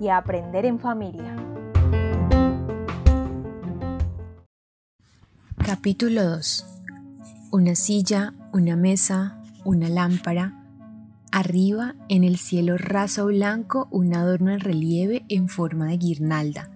y 0.00 0.08
aprender 0.08 0.66
en 0.66 0.78
familia. 0.78 1.36
Capítulo 5.56 6.24
2. 6.24 6.66
Una 7.50 7.74
silla, 7.74 8.34
una 8.52 8.76
mesa, 8.76 9.42
una 9.64 9.88
lámpara. 9.88 10.60
Arriba, 11.32 11.94
en 12.08 12.22
el 12.22 12.36
cielo 12.36 12.76
raso 12.76 13.26
blanco, 13.26 13.88
un 13.90 14.14
adorno 14.14 14.50
en 14.50 14.60
relieve 14.60 15.24
en 15.28 15.48
forma 15.48 15.86
de 15.86 15.98
guirnalda. 15.98 16.70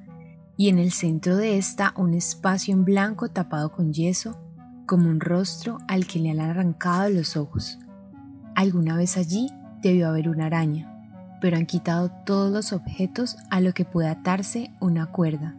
Y 0.56 0.68
en 0.68 0.78
el 0.78 0.90
centro 0.92 1.36
de 1.36 1.58
esta, 1.58 1.94
un 1.96 2.14
espacio 2.14 2.74
en 2.74 2.84
blanco 2.84 3.28
tapado 3.28 3.70
con 3.70 3.92
yeso 3.92 4.36
como 4.86 5.10
un 5.10 5.20
rostro 5.20 5.78
al 5.86 6.06
que 6.06 6.18
le 6.18 6.30
han 6.30 6.40
arrancado 6.40 7.10
los 7.10 7.36
ojos. 7.36 7.78
Alguna 8.56 8.96
vez 8.96 9.16
allí 9.16 9.48
debió 9.82 10.08
haber 10.08 10.28
una 10.28 10.46
araña, 10.46 10.97
pero 11.40 11.56
han 11.56 11.66
quitado 11.66 12.10
todos 12.10 12.52
los 12.52 12.72
objetos 12.72 13.36
a 13.50 13.60
lo 13.60 13.72
que 13.72 13.84
puede 13.84 14.08
atarse 14.08 14.70
una 14.80 15.06
cuerda. 15.06 15.54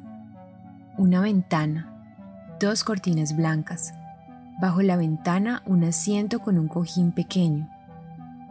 Una 0.98 1.22
ventana, 1.22 1.90
dos 2.60 2.84
cortinas 2.84 3.36
blancas, 3.36 3.94
bajo 4.60 4.82
la 4.82 4.98
ventana 4.98 5.64
un 5.66 5.84
asiento 5.84 6.40
con 6.40 6.58
un 6.58 6.68
cojín 6.68 7.12
pequeño. 7.12 7.70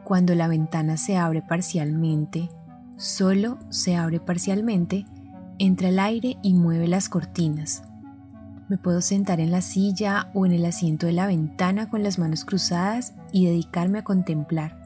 Cuando 0.04 0.34
la 0.34 0.48
ventana 0.48 0.96
se 0.96 1.18
abre 1.18 1.42
parcialmente, 1.42 2.48
solo 2.96 3.58
se 3.68 3.96
abre 3.96 4.20
parcialmente, 4.20 5.04
entra 5.58 5.90
el 5.90 5.98
aire 5.98 6.38
y 6.42 6.54
mueve 6.54 6.88
las 6.88 7.08
cortinas. 7.08 7.82
Me 8.68 8.78
puedo 8.78 9.00
sentar 9.00 9.40
en 9.40 9.50
la 9.50 9.60
silla 9.60 10.30
o 10.34 10.46
en 10.46 10.52
el 10.52 10.64
asiento 10.64 11.06
de 11.06 11.12
la 11.12 11.26
ventana 11.26 11.88
con 11.88 12.02
las 12.02 12.18
manos 12.18 12.44
cruzadas 12.44 13.14
y 13.32 13.46
dedicarme 13.46 13.98
a 13.98 14.04
contemplar. 14.04 14.77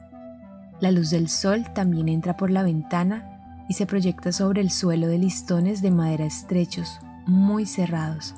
La 0.83 0.91
luz 0.91 1.11
del 1.11 1.29
sol 1.29 1.63
también 1.73 2.09
entra 2.09 2.35
por 2.35 2.51
la 2.51 2.61
ventana 2.61 3.63
y 3.69 3.73
se 3.75 3.85
proyecta 3.85 4.33
sobre 4.33 4.59
el 4.59 4.69
suelo 4.69 5.07
de 5.07 5.17
listones 5.17 5.81
de 5.81 5.91
madera 5.91 6.25
estrechos, 6.25 6.99
muy 7.25 7.65
cerrados. 7.65 8.35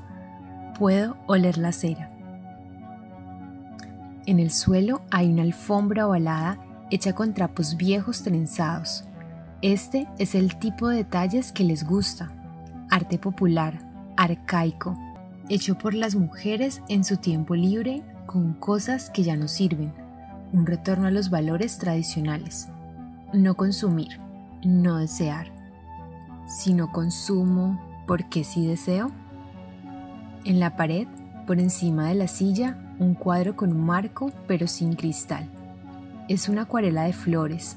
Puedo 0.77 1.17
oler 1.25 1.57
la 1.57 1.71
cera. 1.71 2.11
En 4.27 4.39
el 4.39 4.51
suelo 4.51 5.01
hay 5.09 5.31
una 5.31 5.41
alfombra 5.41 6.07
ovalada 6.07 6.59
hecha 6.91 7.13
con 7.13 7.33
trapos 7.33 7.77
viejos 7.77 8.21
trenzados. 8.21 9.05
Este 9.63 10.07
es 10.19 10.35
el 10.35 10.57
tipo 10.57 10.89
de 10.89 10.97
detalles 10.97 11.51
que 11.51 11.63
les 11.63 11.83
gusta. 11.83 12.31
Arte 12.91 13.17
popular, 13.17 13.89
arcaico, 14.17 14.95
hecho 15.49 15.79
por 15.79 15.95
las 15.95 16.13
mujeres 16.13 16.83
en 16.89 17.05
su 17.05 17.17
tiempo 17.17 17.55
libre 17.55 18.03
con 18.27 18.53
cosas 18.53 19.09
que 19.09 19.23
ya 19.23 19.35
no 19.35 19.47
sirven, 19.47 20.04
un 20.55 20.65
retorno 20.65 21.07
a 21.07 21.11
los 21.11 21.29
valores 21.29 21.77
tradicionales. 21.77 22.69
No 23.33 23.55
consumir, 23.55 24.19
no 24.63 24.97
desear. 24.97 25.47
Si 26.47 26.73
no 26.73 26.91
consumo, 26.93 27.79
¿por 28.07 28.29
qué 28.29 28.45
sí 28.45 28.65
deseo? 28.65 29.11
En 30.45 30.61
la 30.61 30.77
pared, 30.77 31.07
por 31.45 31.59
encima 31.59 32.07
de 32.07 32.15
la 32.15 32.29
silla, 32.29 32.77
un 32.99 33.15
cuadro 33.15 33.57
con 33.57 33.71
un 33.71 33.85
marco 33.85 34.31
pero 34.47 34.67
sin 34.67 34.93
cristal. 34.93 35.49
Es 36.29 36.47
una 36.47 36.61
acuarela 36.61 37.03
de 37.03 37.13
flores, 37.13 37.75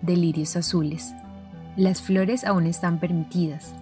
de 0.00 0.16
lirios 0.16 0.54
azules. 0.54 1.14
Las 1.76 2.00
flores 2.00 2.44
aún 2.44 2.66
están 2.66 3.00
permitidas, 3.00 3.74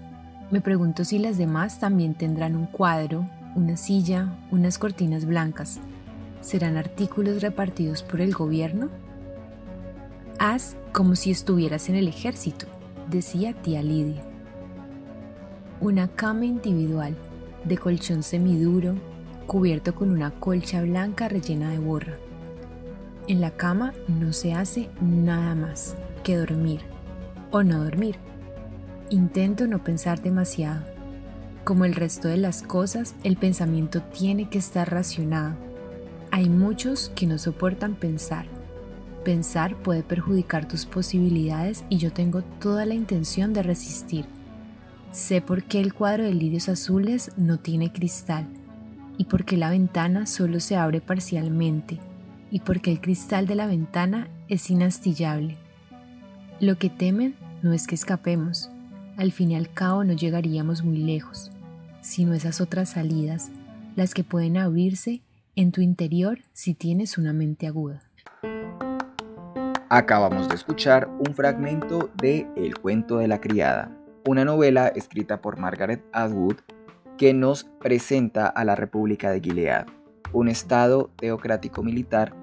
me 0.50 0.62
pregunto 0.62 1.04
si 1.04 1.18
las 1.18 1.36
demás 1.36 1.78
también 1.78 2.14
tendrán 2.14 2.56
un 2.56 2.64
cuadro, 2.64 3.26
una 3.54 3.76
silla, 3.76 4.34
unas 4.50 4.78
cortinas 4.78 5.26
blancas. 5.26 5.78
¿Serán 6.40 6.76
artículos 6.76 7.42
repartidos 7.42 8.02
por 8.02 8.20
el 8.20 8.32
gobierno? 8.32 8.88
Haz 10.38 10.76
como 10.92 11.16
si 11.16 11.30
estuvieras 11.30 11.88
en 11.88 11.96
el 11.96 12.08
ejército, 12.08 12.66
decía 13.10 13.54
tía 13.54 13.82
Lidia. 13.82 14.22
Una 15.80 16.08
cama 16.08 16.44
individual, 16.44 17.16
de 17.64 17.76
colchón 17.76 18.22
semiduro, 18.22 18.94
cubierto 19.46 19.94
con 19.94 20.10
una 20.10 20.30
colcha 20.30 20.82
blanca 20.82 21.28
rellena 21.28 21.70
de 21.70 21.78
borra. 21.78 22.18
En 23.26 23.40
la 23.40 23.50
cama 23.50 23.92
no 24.06 24.32
se 24.32 24.54
hace 24.54 24.88
nada 25.00 25.54
más 25.54 25.96
que 26.22 26.36
dormir 26.36 26.80
o 27.50 27.62
no 27.62 27.82
dormir. 27.82 28.16
Intento 29.10 29.66
no 29.66 29.82
pensar 29.82 30.22
demasiado. 30.22 30.84
Como 31.64 31.84
el 31.84 31.94
resto 31.94 32.28
de 32.28 32.36
las 32.36 32.62
cosas, 32.62 33.14
el 33.24 33.36
pensamiento 33.36 34.02
tiene 34.02 34.48
que 34.48 34.58
estar 34.58 34.90
racionado. 34.90 35.67
Hay 36.30 36.48
muchos 36.48 37.10
que 37.14 37.26
no 37.26 37.38
soportan 37.38 37.94
pensar. 37.94 38.46
Pensar 39.24 39.76
puede 39.76 40.02
perjudicar 40.02 40.68
tus 40.68 40.84
posibilidades 40.84 41.84
y 41.88 41.98
yo 41.98 42.12
tengo 42.12 42.42
toda 42.42 42.84
la 42.86 42.94
intención 42.94 43.52
de 43.52 43.62
resistir. 43.62 44.26
Sé 45.10 45.40
por 45.40 45.64
qué 45.64 45.80
el 45.80 45.94
cuadro 45.94 46.24
de 46.24 46.34
lirios 46.34 46.68
azules 46.68 47.32
no 47.36 47.58
tiene 47.58 47.92
cristal 47.92 48.46
y 49.16 49.24
por 49.24 49.44
qué 49.44 49.56
la 49.56 49.70
ventana 49.70 50.26
solo 50.26 50.60
se 50.60 50.76
abre 50.76 51.00
parcialmente 51.00 51.98
y 52.50 52.60
por 52.60 52.80
qué 52.80 52.92
el 52.92 53.00
cristal 53.00 53.46
de 53.46 53.54
la 53.54 53.66
ventana 53.66 54.28
es 54.48 54.70
inastillable. 54.70 55.56
Lo 56.60 56.78
que 56.78 56.90
temen 56.90 57.36
no 57.62 57.72
es 57.72 57.86
que 57.86 57.94
escapemos, 57.94 58.70
al 59.16 59.32
fin 59.32 59.50
y 59.50 59.56
al 59.56 59.72
cabo 59.72 60.04
no 60.04 60.12
llegaríamos 60.12 60.84
muy 60.84 60.98
lejos, 60.98 61.50
sino 62.02 62.34
esas 62.34 62.60
otras 62.60 62.90
salidas, 62.90 63.50
las 63.96 64.14
que 64.14 64.24
pueden 64.24 64.56
abrirse 64.56 65.22
en 65.58 65.72
tu 65.72 65.80
interior 65.80 66.38
si 66.52 66.72
tienes 66.72 67.18
una 67.18 67.32
mente 67.32 67.66
aguda. 67.66 68.04
Acabamos 69.88 70.48
de 70.48 70.54
escuchar 70.54 71.08
un 71.08 71.34
fragmento 71.34 72.10
de 72.22 72.46
El 72.54 72.78
cuento 72.78 73.18
de 73.18 73.26
la 73.26 73.40
criada, 73.40 73.90
una 74.24 74.44
novela 74.44 74.86
escrita 74.86 75.40
por 75.40 75.58
Margaret 75.58 76.04
Atwood 76.12 76.58
que 77.16 77.34
nos 77.34 77.64
presenta 77.64 78.46
a 78.46 78.64
la 78.64 78.76
República 78.76 79.32
de 79.32 79.40
Gilead, 79.40 79.86
un 80.32 80.48
estado 80.48 81.10
teocrático 81.16 81.82
militar 81.82 82.36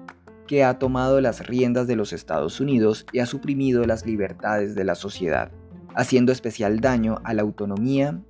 que 0.46 0.62
ha 0.62 0.78
tomado 0.78 1.22
las 1.22 1.46
riendas 1.46 1.86
de 1.86 1.96
los 1.96 2.12
Estados 2.12 2.60
Unidos 2.60 3.06
y 3.12 3.20
ha 3.20 3.26
suprimido 3.26 3.86
las 3.86 4.04
libertades 4.04 4.74
de 4.74 4.84
la 4.84 4.94
sociedad 4.94 5.50
haciendo 5.94 6.32
especial 6.32 6.80
daño 6.80 7.16
a 7.24 7.32
la 7.32 7.40
autonomía 7.40 8.20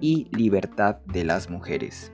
y 0.00 0.26
libertad 0.32 0.96
de 1.06 1.22
las 1.22 1.48
mujeres. 1.48 2.12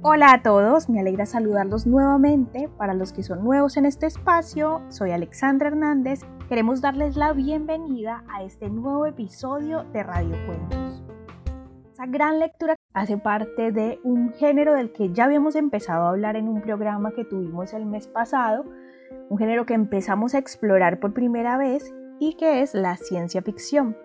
Hola 0.00 0.32
a 0.32 0.42
todos, 0.44 0.88
me 0.88 1.00
alegra 1.00 1.26
saludarlos 1.26 1.84
nuevamente. 1.84 2.68
Para 2.78 2.94
los 2.94 3.12
que 3.12 3.24
son 3.24 3.42
nuevos 3.42 3.76
en 3.76 3.84
este 3.84 4.06
espacio, 4.06 4.80
soy 4.90 5.10
Alexandra 5.10 5.70
Hernández. 5.70 6.20
Queremos 6.48 6.80
darles 6.80 7.16
la 7.16 7.32
bienvenida 7.32 8.22
a 8.32 8.44
este 8.44 8.70
nuevo 8.70 9.06
episodio 9.06 9.82
de 9.92 10.04
Radio 10.04 10.36
Cuentos. 10.46 11.02
Esa 11.92 12.06
gran 12.06 12.38
lectura 12.38 12.76
hace 12.94 13.18
parte 13.18 13.72
de 13.72 13.98
un 14.04 14.32
género 14.34 14.74
del 14.74 14.92
que 14.92 15.12
ya 15.12 15.24
habíamos 15.24 15.56
empezado 15.56 16.04
a 16.04 16.10
hablar 16.10 16.36
en 16.36 16.46
un 16.46 16.62
programa 16.62 17.10
que 17.10 17.24
tuvimos 17.24 17.72
el 17.72 17.84
mes 17.84 18.06
pasado, 18.06 18.66
un 19.28 19.36
género 19.36 19.66
que 19.66 19.74
empezamos 19.74 20.32
a 20.32 20.38
explorar 20.38 21.00
por 21.00 21.12
primera 21.12 21.58
vez 21.58 21.92
y 22.20 22.34
que 22.34 22.62
es 22.62 22.72
la 22.72 22.96
ciencia 22.96 23.42
ficción. 23.42 23.96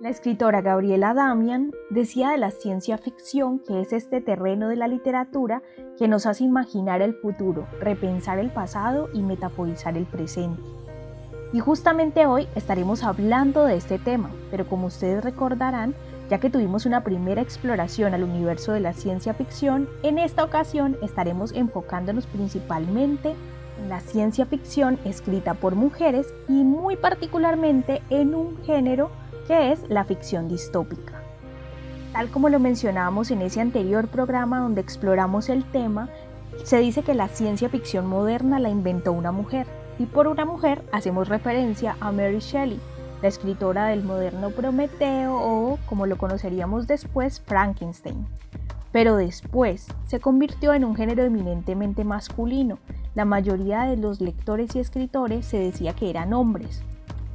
La 0.00 0.08
escritora 0.08 0.62
Gabriela 0.62 1.12
Damian 1.12 1.72
decía 1.90 2.30
de 2.30 2.38
la 2.38 2.50
ciencia 2.50 2.96
ficción 2.96 3.58
que 3.58 3.82
es 3.82 3.92
este 3.92 4.22
terreno 4.22 4.70
de 4.70 4.76
la 4.76 4.88
literatura 4.88 5.62
que 5.98 6.08
nos 6.08 6.24
hace 6.24 6.42
imaginar 6.42 7.02
el 7.02 7.12
futuro, 7.12 7.66
repensar 7.80 8.38
el 8.38 8.48
pasado 8.48 9.10
y 9.12 9.20
metaforizar 9.20 9.98
el 9.98 10.06
presente. 10.06 10.62
Y 11.52 11.60
justamente 11.60 12.24
hoy 12.24 12.48
estaremos 12.54 13.04
hablando 13.04 13.66
de 13.66 13.76
este 13.76 13.98
tema, 13.98 14.30
pero 14.50 14.66
como 14.66 14.86
ustedes 14.86 15.22
recordarán, 15.22 15.94
ya 16.30 16.40
que 16.40 16.48
tuvimos 16.48 16.86
una 16.86 17.04
primera 17.04 17.42
exploración 17.42 18.14
al 18.14 18.24
universo 18.24 18.72
de 18.72 18.80
la 18.80 18.94
ciencia 18.94 19.34
ficción, 19.34 19.86
en 20.02 20.18
esta 20.18 20.44
ocasión 20.44 20.96
estaremos 21.02 21.52
enfocándonos 21.52 22.26
principalmente 22.26 23.34
en 23.78 23.90
la 23.90 24.00
ciencia 24.00 24.46
ficción 24.46 24.98
escrita 25.04 25.52
por 25.52 25.74
mujeres 25.74 26.32
y 26.48 26.64
muy 26.64 26.96
particularmente 26.96 28.00
en 28.08 28.34
un 28.34 28.56
género 28.64 29.10
que 29.46 29.72
es 29.72 29.80
la 29.88 30.04
ficción 30.04 30.48
distópica. 30.48 31.22
Tal 32.12 32.28
como 32.30 32.48
lo 32.48 32.58
mencionábamos 32.58 33.30
en 33.30 33.42
ese 33.42 33.60
anterior 33.60 34.08
programa 34.08 34.60
donde 34.60 34.80
exploramos 34.80 35.48
el 35.48 35.64
tema, 35.64 36.08
se 36.64 36.78
dice 36.78 37.02
que 37.02 37.14
la 37.14 37.28
ciencia 37.28 37.68
ficción 37.68 38.06
moderna 38.06 38.58
la 38.58 38.68
inventó 38.68 39.12
una 39.12 39.32
mujer, 39.32 39.66
y 39.98 40.06
por 40.06 40.26
una 40.28 40.44
mujer 40.44 40.82
hacemos 40.92 41.28
referencia 41.28 41.96
a 42.00 42.10
Mary 42.10 42.38
Shelley, 42.38 42.80
la 43.22 43.28
escritora 43.28 43.86
del 43.86 44.02
moderno 44.02 44.50
Prometeo 44.50 45.36
o, 45.36 45.78
como 45.86 46.06
lo 46.06 46.16
conoceríamos 46.16 46.86
después, 46.86 47.40
Frankenstein. 47.40 48.26
Pero 48.92 49.16
después 49.16 49.86
se 50.06 50.18
convirtió 50.18 50.72
en 50.74 50.84
un 50.84 50.96
género 50.96 51.22
eminentemente 51.22 52.02
masculino. 52.04 52.78
La 53.14 53.24
mayoría 53.24 53.82
de 53.82 53.96
los 53.96 54.20
lectores 54.20 54.74
y 54.74 54.80
escritores 54.80 55.46
se 55.46 55.58
decía 55.58 55.92
que 55.92 56.10
eran 56.10 56.32
hombres. 56.32 56.82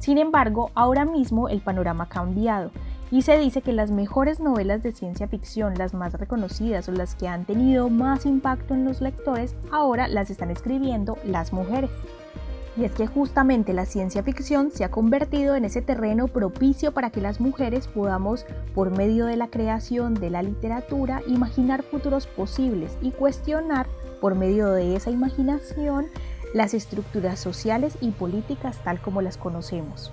Sin 0.06 0.18
embargo, 0.18 0.70
ahora 0.76 1.04
mismo 1.04 1.48
el 1.48 1.60
panorama 1.60 2.04
ha 2.04 2.08
cambiado 2.08 2.70
y 3.10 3.22
se 3.22 3.36
dice 3.40 3.60
que 3.60 3.72
las 3.72 3.90
mejores 3.90 4.38
novelas 4.38 4.84
de 4.84 4.92
ciencia 4.92 5.26
ficción, 5.26 5.74
las 5.74 5.94
más 5.94 6.12
reconocidas 6.12 6.88
o 6.88 6.92
las 6.92 7.16
que 7.16 7.26
han 7.26 7.44
tenido 7.44 7.90
más 7.90 8.24
impacto 8.24 8.74
en 8.74 8.84
los 8.84 9.00
lectores, 9.00 9.56
ahora 9.72 10.06
las 10.06 10.30
están 10.30 10.52
escribiendo 10.52 11.18
las 11.24 11.52
mujeres. 11.52 11.90
Y 12.76 12.84
es 12.84 12.92
que 12.92 13.08
justamente 13.08 13.72
la 13.72 13.84
ciencia 13.84 14.22
ficción 14.22 14.70
se 14.70 14.84
ha 14.84 14.92
convertido 14.92 15.56
en 15.56 15.64
ese 15.64 15.82
terreno 15.82 16.28
propicio 16.28 16.92
para 16.92 17.10
que 17.10 17.20
las 17.20 17.40
mujeres 17.40 17.88
podamos, 17.88 18.46
por 18.76 18.96
medio 18.96 19.26
de 19.26 19.36
la 19.36 19.48
creación 19.48 20.14
de 20.14 20.30
la 20.30 20.44
literatura, 20.44 21.20
imaginar 21.26 21.82
futuros 21.82 22.28
posibles 22.28 22.96
y 23.02 23.10
cuestionar, 23.10 23.88
por 24.20 24.36
medio 24.36 24.70
de 24.70 24.94
esa 24.94 25.10
imaginación, 25.10 26.06
las 26.54 26.74
estructuras 26.74 27.38
sociales 27.38 27.96
y 28.00 28.10
políticas 28.10 28.78
tal 28.84 29.00
como 29.00 29.22
las 29.22 29.36
conocemos. 29.36 30.12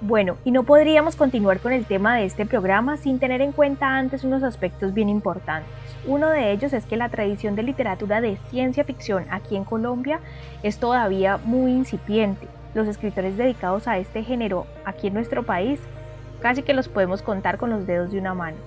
Bueno, 0.00 0.36
y 0.44 0.52
no 0.52 0.62
podríamos 0.62 1.16
continuar 1.16 1.58
con 1.58 1.72
el 1.72 1.84
tema 1.84 2.16
de 2.16 2.24
este 2.24 2.46
programa 2.46 2.96
sin 2.96 3.18
tener 3.18 3.40
en 3.40 3.50
cuenta 3.50 3.98
antes 3.98 4.22
unos 4.22 4.44
aspectos 4.44 4.94
bien 4.94 5.08
importantes. 5.08 5.72
Uno 6.06 6.30
de 6.30 6.52
ellos 6.52 6.72
es 6.72 6.84
que 6.84 6.96
la 6.96 7.08
tradición 7.08 7.56
de 7.56 7.64
literatura 7.64 8.20
de 8.20 8.38
ciencia 8.48 8.84
ficción 8.84 9.26
aquí 9.30 9.56
en 9.56 9.64
Colombia 9.64 10.20
es 10.62 10.78
todavía 10.78 11.38
muy 11.38 11.72
incipiente. 11.72 12.46
Los 12.74 12.86
escritores 12.86 13.36
dedicados 13.36 13.88
a 13.88 13.98
este 13.98 14.22
género 14.22 14.66
aquí 14.84 15.08
en 15.08 15.14
nuestro 15.14 15.42
país 15.42 15.80
casi 16.40 16.62
que 16.62 16.74
los 16.74 16.88
podemos 16.88 17.22
contar 17.22 17.58
con 17.58 17.70
los 17.70 17.84
dedos 17.84 18.12
de 18.12 18.20
una 18.20 18.34
mano. 18.34 18.58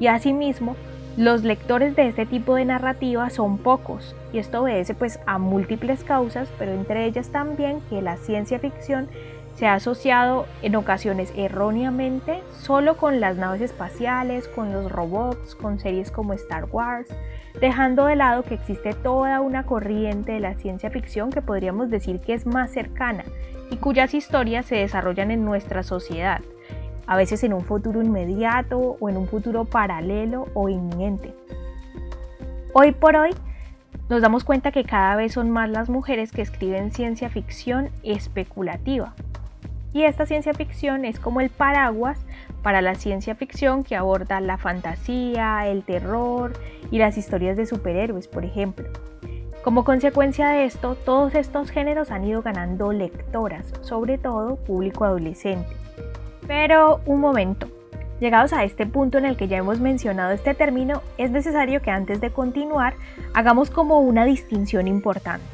Y 0.00 0.06
asimismo, 0.06 0.74
los 1.18 1.42
lectores 1.42 1.94
de 1.96 2.08
este 2.08 2.24
tipo 2.24 2.54
de 2.54 2.64
narrativa 2.64 3.28
son 3.28 3.58
pocos, 3.58 4.16
y 4.32 4.38
esto 4.38 4.62
obedece 4.62 4.94
pues 4.94 5.20
a 5.26 5.38
múltiples 5.38 6.04
causas, 6.04 6.48
pero 6.58 6.72
entre 6.72 7.04
ellas 7.04 7.28
también 7.28 7.80
que 7.88 8.02
la 8.02 8.16
ciencia 8.16 8.58
ficción 8.58 9.08
se 9.54 9.66
ha 9.66 9.74
asociado 9.74 10.46
en 10.62 10.76
ocasiones 10.76 11.32
erróneamente 11.36 12.42
solo 12.58 12.96
con 12.96 13.20
las 13.20 13.36
naves 13.36 13.60
espaciales, 13.60 14.48
con 14.48 14.72
los 14.72 14.90
robots, 14.90 15.54
con 15.54 15.78
series 15.78 16.10
como 16.10 16.32
Star 16.32 16.64
Wars, 16.72 17.08
dejando 17.60 18.06
de 18.06 18.16
lado 18.16 18.42
que 18.42 18.54
existe 18.54 18.94
toda 18.94 19.40
una 19.40 19.64
corriente 19.64 20.32
de 20.32 20.40
la 20.40 20.54
ciencia 20.54 20.90
ficción 20.90 21.30
que 21.30 21.42
podríamos 21.42 21.90
decir 21.90 22.20
que 22.20 22.32
es 22.32 22.46
más 22.46 22.70
cercana 22.70 23.24
y 23.70 23.76
cuyas 23.76 24.14
historias 24.14 24.66
se 24.66 24.76
desarrollan 24.76 25.30
en 25.30 25.44
nuestra 25.44 25.82
sociedad, 25.82 26.40
a 27.06 27.16
veces 27.16 27.44
en 27.44 27.52
un 27.52 27.62
futuro 27.62 28.02
inmediato 28.02 28.96
o 28.98 29.08
en 29.10 29.18
un 29.18 29.28
futuro 29.28 29.66
paralelo 29.66 30.46
o 30.54 30.70
inminente. 30.70 31.34
Hoy 32.72 32.92
por 32.92 33.16
hoy, 33.16 33.30
nos 34.12 34.20
damos 34.20 34.44
cuenta 34.44 34.72
que 34.72 34.84
cada 34.84 35.16
vez 35.16 35.32
son 35.32 35.50
más 35.50 35.70
las 35.70 35.88
mujeres 35.88 36.32
que 36.32 36.42
escriben 36.42 36.92
ciencia 36.92 37.30
ficción 37.30 37.88
especulativa, 38.02 39.14
y 39.94 40.02
esta 40.02 40.26
ciencia 40.26 40.52
ficción 40.52 41.06
es 41.06 41.18
como 41.18 41.40
el 41.40 41.48
paraguas 41.48 42.18
para 42.62 42.82
la 42.82 42.94
ciencia 42.94 43.34
ficción 43.36 43.84
que 43.84 43.96
aborda 43.96 44.42
la 44.42 44.58
fantasía, 44.58 45.66
el 45.66 45.82
terror 45.82 46.52
y 46.90 46.98
las 46.98 47.16
historias 47.16 47.56
de 47.56 47.64
superhéroes, 47.64 48.28
por 48.28 48.44
ejemplo. 48.44 48.86
Como 49.64 49.82
consecuencia 49.82 50.50
de 50.50 50.66
esto, 50.66 50.94
todos 50.94 51.34
estos 51.34 51.70
géneros 51.70 52.10
han 52.10 52.26
ido 52.26 52.42
ganando 52.42 52.92
lectoras, 52.92 53.72
sobre 53.80 54.18
todo 54.18 54.56
público 54.56 55.06
adolescente. 55.06 55.74
Pero 56.46 57.00
un 57.06 57.18
momento, 57.18 57.66
llegados 58.22 58.52
a 58.52 58.62
este 58.62 58.86
punto 58.86 59.18
en 59.18 59.26
el 59.26 59.36
que 59.36 59.48
ya 59.48 59.58
hemos 59.58 59.80
mencionado 59.80 60.30
este 60.30 60.54
término, 60.54 61.02
es 61.18 61.32
necesario 61.32 61.82
que 61.82 61.90
antes 61.90 62.20
de 62.20 62.30
continuar 62.30 62.94
hagamos 63.34 63.68
como 63.68 63.98
una 63.98 64.24
distinción 64.24 64.86
importante. 64.86 65.44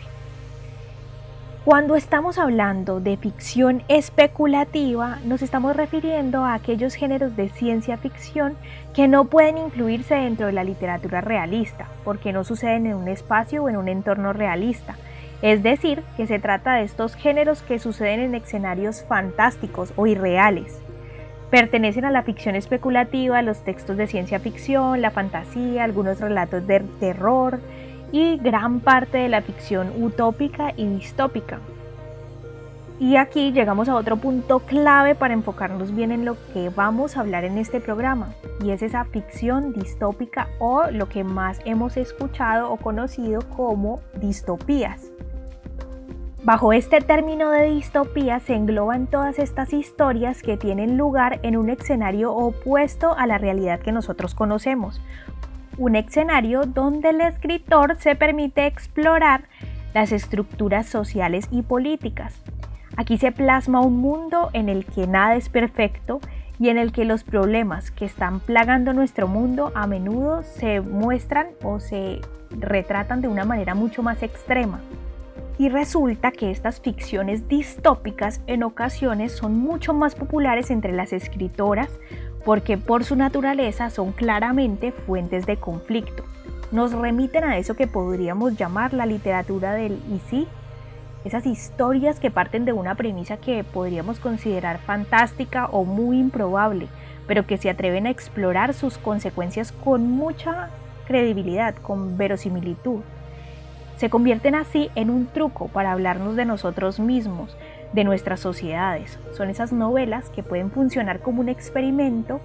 Cuando 1.64 1.96
estamos 1.96 2.38
hablando 2.38 3.00
de 3.00 3.16
ficción 3.16 3.82
especulativa, 3.88 5.18
nos 5.24 5.42
estamos 5.42 5.76
refiriendo 5.76 6.44
a 6.44 6.54
aquellos 6.54 6.94
géneros 6.94 7.36
de 7.36 7.48
ciencia 7.48 7.96
ficción 7.96 8.54
que 8.94 9.08
no 9.08 9.24
pueden 9.24 9.58
incluirse 9.58 10.14
dentro 10.14 10.46
de 10.46 10.52
la 10.52 10.64
literatura 10.64 11.20
realista, 11.22 11.86
porque 12.04 12.32
no 12.32 12.44
suceden 12.44 12.86
en 12.86 12.94
un 12.94 13.08
espacio 13.08 13.64
o 13.64 13.68
en 13.68 13.76
un 13.76 13.88
entorno 13.88 14.32
realista. 14.32 14.96
Es 15.40 15.62
decir, 15.62 16.02
que 16.16 16.26
se 16.26 16.38
trata 16.38 16.74
de 16.74 16.84
estos 16.84 17.14
géneros 17.14 17.62
que 17.62 17.78
suceden 17.78 18.20
en 18.20 18.34
escenarios 18.34 19.04
fantásticos 19.08 19.92
o 19.96 20.06
irreales. 20.06 20.82
Pertenecen 21.50 22.04
a 22.04 22.10
la 22.10 22.22
ficción 22.22 22.56
especulativa, 22.56 23.40
los 23.40 23.64
textos 23.64 23.96
de 23.96 24.06
ciencia 24.06 24.38
ficción, 24.38 25.00
la 25.00 25.10
fantasía, 25.10 25.84
algunos 25.84 26.20
relatos 26.20 26.66
de 26.66 26.80
terror, 27.00 27.58
y 28.12 28.36
gran 28.38 28.80
parte 28.80 29.18
de 29.18 29.28
la 29.28 29.42
ficción 29.42 29.92
utópica 30.02 30.72
y 30.76 30.86
distópica. 30.86 31.58
Y 33.00 33.16
aquí 33.16 33.52
llegamos 33.52 33.88
a 33.88 33.94
otro 33.94 34.16
punto 34.16 34.58
clave 34.60 35.14
para 35.14 35.32
enfocarnos 35.32 35.94
bien 35.94 36.10
en 36.10 36.24
lo 36.24 36.36
que 36.52 36.68
vamos 36.68 37.16
a 37.16 37.20
hablar 37.20 37.44
en 37.44 37.56
este 37.56 37.80
programa, 37.80 38.34
y 38.62 38.70
es 38.70 38.82
esa 38.82 39.04
ficción 39.04 39.72
distópica 39.72 40.48
o 40.58 40.90
lo 40.90 41.08
que 41.08 41.22
más 41.22 41.60
hemos 41.64 41.96
escuchado 41.96 42.70
o 42.70 42.76
conocido 42.76 43.40
como 43.56 44.00
distopías. 44.20 45.12
Bajo 46.44 46.72
este 46.72 47.00
término 47.00 47.50
de 47.50 47.64
distopía 47.64 48.38
se 48.38 48.54
engloban 48.54 49.08
todas 49.08 49.40
estas 49.40 49.72
historias 49.72 50.40
que 50.40 50.56
tienen 50.56 50.96
lugar 50.96 51.40
en 51.42 51.56
un 51.56 51.68
escenario 51.68 52.32
opuesto 52.32 53.12
a 53.18 53.26
la 53.26 53.38
realidad 53.38 53.80
que 53.80 53.90
nosotros 53.90 54.36
conocemos, 54.36 55.00
un 55.78 55.96
escenario 55.96 56.62
donde 56.62 57.10
el 57.10 57.20
escritor 57.20 57.96
se 57.98 58.14
permite 58.14 58.66
explorar 58.66 59.42
las 59.94 60.12
estructuras 60.12 60.86
sociales 60.86 61.48
y 61.50 61.62
políticas. 61.62 62.40
Aquí 62.96 63.18
se 63.18 63.32
plasma 63.32 63.80
un 63.80 63.96
mundo 63.96 64.50
en 64.52 64.68
el 64.68 64.84
que 64.86 65.08
nada 65.08 65.34
es 65.34 65.48
perfecto 65.48 66.20
y 66.60 66.68
en 66.68 66.78
el 66.78 66.92
que 66.92 67.04
los 67.04 67.24
problemas 67.24 67.90
que 67.90 68.04
están 68.04 68.38
plagando 68.38 68.92
nuestro 68.92 69.26
mundo 69.26 69.72
a 69.74 69.88
menudo 69.88 70.44
se 70.44 70.80
muestran 70.80 71.48
o 71.64 71.80
se 71.80 72.20
retratan 72.50 73.22
de 73.22 73.28
una 73.28 73.44
manera 73.44 73.74
mucho 73.74 74.04
más 74.04 74.22
extrema. 74.22 74.80
Y 75.58 75.68
resulta 75.68 76.30
que 76.30 76.52
estas 76.52 76.80
ficciones 76.80 77.48
distópicas 77.48 78.40
en 78.46 78.62
ocasiones 78.62 79.32
son 79.32 79.58
mucho 79.58 79.92
más 79.92 80.14
populares 80.14 80.70
entre 80.70 80.92
las 80.92 81.12
escritoras 81.12 81.90
porque 82.44 82.78
por 82.78 83.04
su 83.04 83.16
naturaleza 83.16 83.90
son 83.90 84.12
claramente 84.12 84.92
fuentes 84.92 85.46
de 85.46 85.56
conflicto. 85.56 86.24
Nos 86.70 86.92
remiten 86.92 87.44
a 87.44 87.58
eso 87.58 87.74
que 87.74 87.88
podríamos 87.88 88.56
llamar 88.56 88.94
la 88.94 89.04
literatura 89.04 89.72
del 89.74 90.00
y 90.08 90.20
sí, 90.30 90.46
esas 91.24 91.44
historias 91.44 92.20
que 92.20 92.30
parten 92.30 92.64
de 92.64 92.72
una 92.72 92.94
premisa 92.94 93.36
que 93.36 93.64
podríamos 93.64 94.20
considerar 94.20 94.78
fantástica 94.78 95.66
o 95.66 95.84
muy 95.84 96.18
improbable, 96.20 96.88
pero 97.26 97.46
que 97.46 97.58
se 97.58 97.68
atreven 97.68 98.06
a 98.06 98.10
explorar 98.10 98.74
sus 98.74 98.96
consecuencias 98.96 99.72
con 99.72 100.10
mucha 100.10 100.70
credibilidad, 101.06 101.74
con 101.74 102.16
verosimilitud. 102.16 103.00
Se 103.98 104.10
convierten 104.10 104.54
así 104.54 104.90
en 104.94 105.10
un 105.10 105.26
truco 105.26 105.66
para 105.66 105.90
hablarnos 105.90 106.36
de 106.36 106.44
nosotros 106.44 107.00
mismos, 107.00 107.56
de 107.92 108.04
nuestras 108.04 108.38
sociedades. 108.38 109.18
Son 109.36 109.50
esas 109.50 109.72
novelas 109.72 110.30
que 110.30 110.44
pueden 110.44 110.70
funcionar 110.70 111.18
como 111.18 111.40
un 111.40 111.48
experimento 111.48 112.40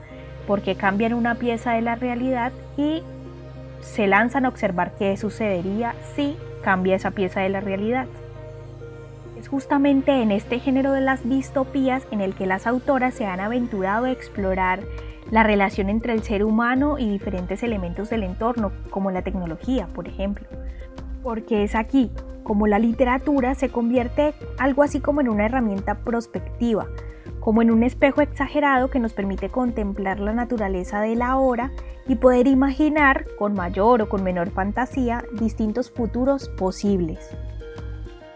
porque 0.48 0.76
cambian 0.76 1.14
una 1.14 1.36
pieza 1.36 1.74
de 1.74 1.82
la 1.82 1.94
realidad 1.94 2.52
y 2.76 3.04
se 3.82 4.08
lanzan 4.08 4.46
a 4.46 4.50
observar 4.50 4.94
qué 4.98 5.16
sucedería 5.16 5.94
si 6.16 6.36
cambia 6.64 6.96
esa 6.96 7.12
pieza 7.12 7.42
de 7.42 7.50
la 7.50 7.60
realidad. 7.60 8.08
Es 9.38 9.48
justamente 9.48 10.24
en 10.24 10.32
este 10.32 10.58
género 10.58 10.92
de 10.92 11.02
las 11.02 11.30
distopías 11.30 12.08
en 12.10 12.22
el 12.22 12.34
que 12.34 12.48
las 12.48 12.66
autoras 12.66 13.14
se 13.14 13.28
han 13.28 13.40
aventurado 13.40 14.06
a 14.06 14.12
explorar 14.12 14.80
la 15.30 15.44
relación 15.44 15.90
entre 15.90 16.14
el 16.14 16.24
ser 16.24 16.44
humano 16.44 16.98
y 16.98 17.08
diferentes 17.10 17.62
elementos 17.62 18.10
del 18.10 18.24
entorno, 18.24 18.72
como 18.90 19.12
la 19.12 19.22
tecnología, 19.22 19.88
por 19.94 20.08
ejemplo. 20.08 20.48
Porque 21.24 21.64
es 21.64 21.74
aquí, 21.74 22.12
como 22.44 22.68
la 22.68 22.80
literatura 22.80 23.56
se 23.56 23.70
convierte 23.70 24.34
algo 24.60 24.84
así 24.84 25.00
como 25.00 25.22
en 25.22 25.30
una 25.30 25.46
herramienta 25.46 26.00
prospectiva, 26.00 26.88
como 27.40 27.62
en 27.62 27.72
un 27.72 27.84
espejo 27.84 28.22
exagerado 28.22 28.90
que 28.90 29.00
nos 29.00 29.14
permite 29.14 29.50
contemplar 29.50 30.20
la 30.20 30.34
naturaleza 30.34 31.02
de 31.02 31.16
la 31.16 31.38
hora 31.38 31.72
y 32.08 32.16
poder 32.16 32.48
imaginar 32.48 33.26
con 33.38 33.54
mayor 33.54 34.02
o 34.02 34.10
con 34.10 34.24
menor 34.24 34.52
fantasía 34.52 35.24
distintos 35.40 35.90
futuros 35.90 36.50
posibles. 36.50 37.30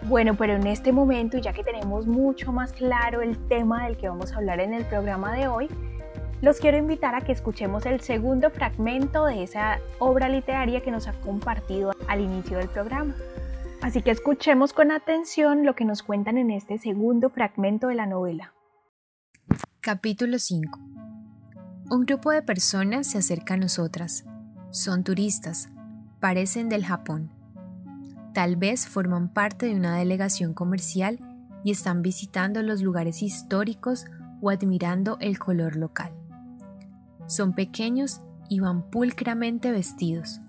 Bueno, 0.04 0.36
pero 0.36 0.54
en 0.54 0.66
este 0.68 0.94
momento, 0.94 1.38
ya 1.38 1.52
que 1.52 1.64
tenemos 1.64 2.08
mucho 2.08 2.54
más 2.54 2.72
claro 2.72 3.22
el 3.22 3.38
tema 3.48 3.86
del 3.86 3.98
que 3.98 4.08
vamos 4.08 4.32
a 4.32 4.38
hablar 4.38 4.62
en 4.62 4.74
el 4.74 4.86
programa 4.86 5.34
de 5.34 5.50
hoy, 5.50 5.68
los 6.42 6.60
quiero 6.60 6.78
invitar 6.78 7.16
a 7.16 7.22
que 7.22 7.32
escuchemos 7.32 7.86
el 7.86 8.02
segundo 8.02 8.52
fragmento 8.52 9.26
de 9.26 9.44
esa 9.44 9.80
obra 10.00 10.30
literaria 10.30 10.82
que 10.82 10.92
nos 10.92 11.08
ha 11.08 11.14
compartido 11.14 11.92
al 12.08 12.22
inicio 12.22 12.58
del 12.58 12.70
programa. 12.70 13.16
Así 13.82 14.02
que 14.02 14.12
escuchemos 14.12 14.74
con 14.74 14.92
atención 14.92 15.66
lo 15.66 15.76
que 15.76 15.86
nos 15.86 16.04
cuentan 16.04 16.38
en 16.38 16.52
este 16.52 16.78
segundo 16.78 17.30
fragmento 17.30 17.88
de 17.88 17.96
la 17.96 18.06
novela. 18.06 18.54
Capítulo 19.82 20.38
5 20.38 20.80
Un 21.90 22.06
grupo 22.06 22.32
de 22.32 22.42
personas 22.42 23.08
se 23.08 23.18
acerca 23.18 23.56
a 23.56 23.58
nosotras. 23.58 24.26
Son 24.72 25.04
turistas, 25.04 25.70
parecen 26.20 26.70
del 26.70 26.86
Japón. 26.86 27.32
Tal 28.34 28.58
vez 28.58 28.88
forman 28.88 29.34
parte 29.34 29.68
de 29.68 29.76
una 29.76 29.98
delegación 29.98 30.54
comercial 30.54 31.20
y 31.64 31.72
están 31.72 32.04
visitando 32.04 32.62
los 32.62 32.82
lugares 32.82 33.24
históricos 33.24 34.06
o 34.42 34.52
admirando 34.52 35.18
el 35.20 35.40
color 35.40 35.76
local. 35.76 36.27
Son 37.28 37.54
pequeños 37.54 38.22
y 38.50 38.60
van 38.60 38.82
pulcramente 38.82 39.72
vestidos. 39.72 40.40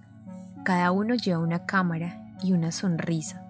Cada 0.65 0.91
uno 0.93 1.15
lleva 1.15 1.41
una 1.41 1.67
cámara 1.67 2.33
y 2.43 2.53
una 2.53 2.73
sonrisa. 2.73 3.45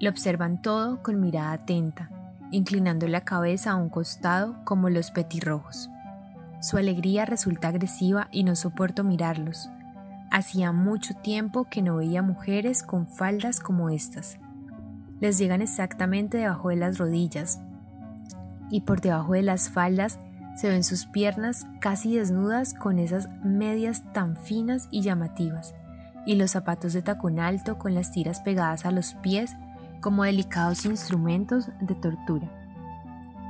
Lo 0.00 0.10
observan 0.10 0.62
todo 0.62 1.02
con 1.02 1.20
mirada 1.20 1.52
atenta 1.52 2.10
inclinando 2.52 3.08
la 3.08 3.22
cabeza 3.22 3.72
a 3.72 3.76
un 3.76 3.88
costado 3.88 4.62
como 4.64 4.90
los 4.90 5.10
petirrojos. 5.10 5.90
Su 6.60 6.76
alegría 6.76 7.24
resulta 7.24 7.68
agresiva 7.68 8.28
y 8.30 8.44
no 8.44 8.54
soporto 8.54 9.02
mirarlos. 9.02 9.68
Hacía 10.30 10.70
mucho 10.70 11.14
tiempo 11.14 11.64
que 11.64 11.82
no 11.82 11.96
veía 11.96 12.22
mujeres 12.22 12.82
con 12.82 13.08
faldas 13.08 13.58
como 13.58 13.90
estas. 13.90 14.38
Les 15.18 15.38
llegan 15.38 15.62
exactamente 15.62 16.38
debajo 16.38 16.68
de 16.68 16.76
las 16.76 16.98
rodillas 16.98 17.60
y 18.70 18.82
por 18.82 19.00
debajo 19.00 19.32
de 19.32 19.42
las 19.42 19.70
faldas 19.70 20.18
se 20.56 20.68
ven 20.68 20.84
sus 20.84 21.06
piernas 21.06 21.66
casi 21.80 22.16
desnudas 22.16 22.74
con 22.74 22.98
esas 22.98 23.28
medias 23.42 24.02
tan 24.12 24.36
finas 24.36 24.88
y 24.90 25.02
llamativas 25.02 25.74
y 26.24 26.36
los 26.36 26.52
zapatos 26.52 26.92
de 26.92 27.02
tacón 27.02 27.40
alto 27.40 27.78
con 27.78 27.94
las 27.94 28.12
tiras 28.12 28.40
pegadas 28.40 28.86
a 28.86 28.90
los 28.90 29.14
pies 29.14 29.56
como 30.00 30.24
delicados 30.24 30.84
instrumentos 30.84 31.70
de 31.80 31.94
tortura. 31.94 32.48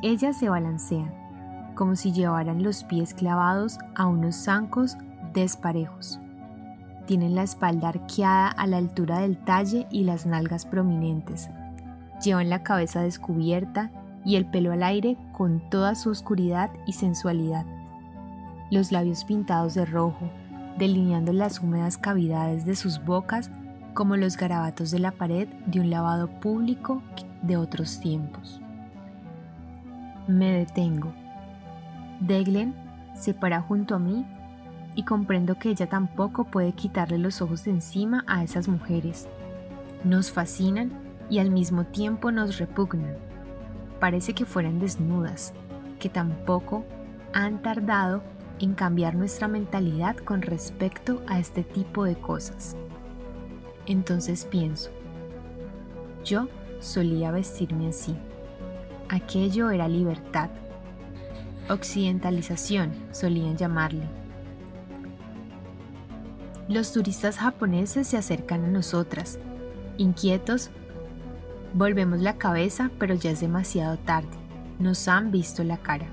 Ellas 0.02 0.36
se 0.36 0.48
balancean, 0.48 1.12
como 1.74 1.96
si 1.96 2.12
llevaran 2.12 2.62
los 2.62 2.84
pies 2.84 3.14
clavados 3.14 3.78
a 3.94 4.06
unos 4.06 4.36
zancos 4.36 4.96
desparejos. 5.32 6.18
Tienen 7.06 7.34
la 7.34 7.42
espalda 7.42 7.88
arqueada 7.88 8.48
a 8.48 8.66
la 8.66 8.78
altura 8.78 9.20
del 9.20 9.38
talle 9.38 9.86
y 9.90 10.04
las 10.04 10.26
nalgas 10.26 10.66
prominentes. 10.66 11.50
Llevan 12.22 12.50
la 12.50 12.62
cabeza 12.62 13.02
descubierta 13.02 13.90
y 14.24 14.36
el 14.36 14.46
pelo 14.46 14.72
al 14.72 14.82
aire 14.82 15.16
con 15.32 15.60
toda 15.70 15.94
su 15.94 16.10
oscuridad 16.10 16.70
y 16.86 16.92
sensualidad. 16.92 17.66
Los 18.70 18.92
labios 18.92 19.24
pintados 19.24 19.74
de 19.74 19.84
rojo, 19.84 20.30
delineando 20.78 21.32
las 21.32 21.60
húmedas 21.60 21.98
cavidades 21.98 22.64
de 22.64 22.76
sus 22.76 23.04
bocas 23.04 23.50
como 23.94 24.16
los 24.16 24.36
garabatos 24.36 24.90
de 24.90 24.98
la 24.98 25.12
pared 25.12 25.48
de 25.66 25.80
un 25.80 25.90
lavado 25.90 26.28
público 26.40 27.02
de 27.42 27.56
otros 27.56 28.00
tiempos. 28.00 28.60
Me 30.26 30.52
detengo. 30.52 31.12
Deglen 32.20 32.74
se 33.14 33.34
para 33.34 33.60
junto 33.60 33.94
a 33.94 33.98
mí 33.98 34.24
y 34.94 35.04
comprendo 35.04 35.58
que 35.58 35.70
ella 35.70 35.88
tampoco 35.88 36.44
puede 36.44 36.72
quitarle 36.72 37.18
los 37.18 37.42
ojos 37.42 37.64
de 37.64 37.72
encima 37.72 38.24
a 38.26 38.42
esas 38.42 38.68
mujeres. 38.68 39.28
Nos 40.04 40.30
fascinan 40.30 40.92
y 41.28 41.38
al 41.38 41.50
mismo 41.50 41.84
tiempo 41.84 42.30
nos 42.30 42.58
repugnan. 42.58 43.31
Parece 44.02 44.34
que 44.34 44.44
fueran 44.44 44.80
desnudas, 44.80 45.52
que 46.00 46.08
tampoco 46.08 46.84
han 47.32 47.62
tardado 47.62 48.20
en 48.58 48.74
cambiar 48.74 49.14
nuestra 49.14 49.46
mentalidad 49.46 50.16
con 50.16 50.42
respecto 50.42 51.22
a 51.28 51.38
este 51.38 51.62
tipo 51.62 52.02
de 52.02 52.16
cosas. 52.16 52.74
Entonces 53.86 54.44
pienso, 54.44 54.90
yo 56.24 56.48
solía 56.80 57.30
vestirme 57.30 57.90
así. 57.90 58.16
Aquello 59.08 59.70
era 59.70 59.86
libertad. 59.86 60.50
Occidentalización 61.68 62.90
solían 63.12 63.56
llamarle. 63.56 64.08
Los 66.66 66.92
turistas 66.92 67.36
japoneses 67.38 68.08
se 68.08 68.16
acercan 68.16 68.64
a 68.64 68.68
nosotras. 68.68 69.38
Inquietos, 69.96 70.70
volvemos 71.74 72.20
la 72.20 72.36
cabeza, 72.36 72.90
pero 72.98 73.14
ya 73.14 73.30
es 73.30 73.40
demasiado 73.40 73.96
tarde. 73.98 74.28
Nos 74.78 75.08
han 75.08 75.30
visto 75.30 75.64
la 75.64 75.78
cara. 75.78 76.06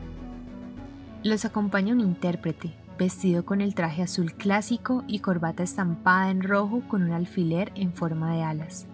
Los 1.23 1.45
acompaña 1.45 1.93
un 1.93 2.01
intérprete, 2.01 2.73
vestido 2.97 3.45
con 3.45 3.61
el 3.61 3.75
traje 3.75 4.03
azul 4.03 4.33
clásico 4.33 5.03
y 5.07 5.19
corbata 5.19 5.63
estampada 5.63 6.29
en 6.31 6.43
rojo 6.43 6.81
con 6.87 7.03
un 7.03 7.11
alfiler 7.11 7.71
en 7.75 7.93
forma 7.93 8.33
de 8.33 8.43
alas. 8.43 8.87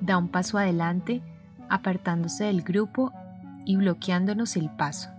Da 0.00 0.18
un 0.18 0.28
paso 0.28 0.58
adelante, 0.58 1.22
apartándose 1.68 2.44
del 2.44 2.62
grupo 2.62 3.12
y 3.64 3.76
bloqueándonos 3.76 4.56
el 4.56 4.70
paso. 4.70 5.10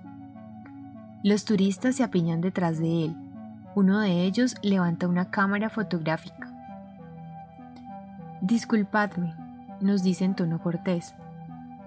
Los 1.23 1.45
turistas 1.45 1.95
se 1.95 2.03
apiñan 2.03 2.41
detrás 2.41 2.79
de 2.79 3.05
él. 3.05 3.15
Uno 3.75 3.99
de 3.99 4.23
ellos 4.23 4.55
levanta 4.61 5.07
una 5.07 5.29
cámara 5.29 5.69
fotográfica. 5.69 6.51
Disculpadme, 8.41 9.33
nos 9.81 10.03
dice 10.03 10.25
en 10.25 10.35
tono 10.35 10.59
cortés. 10.61 11.15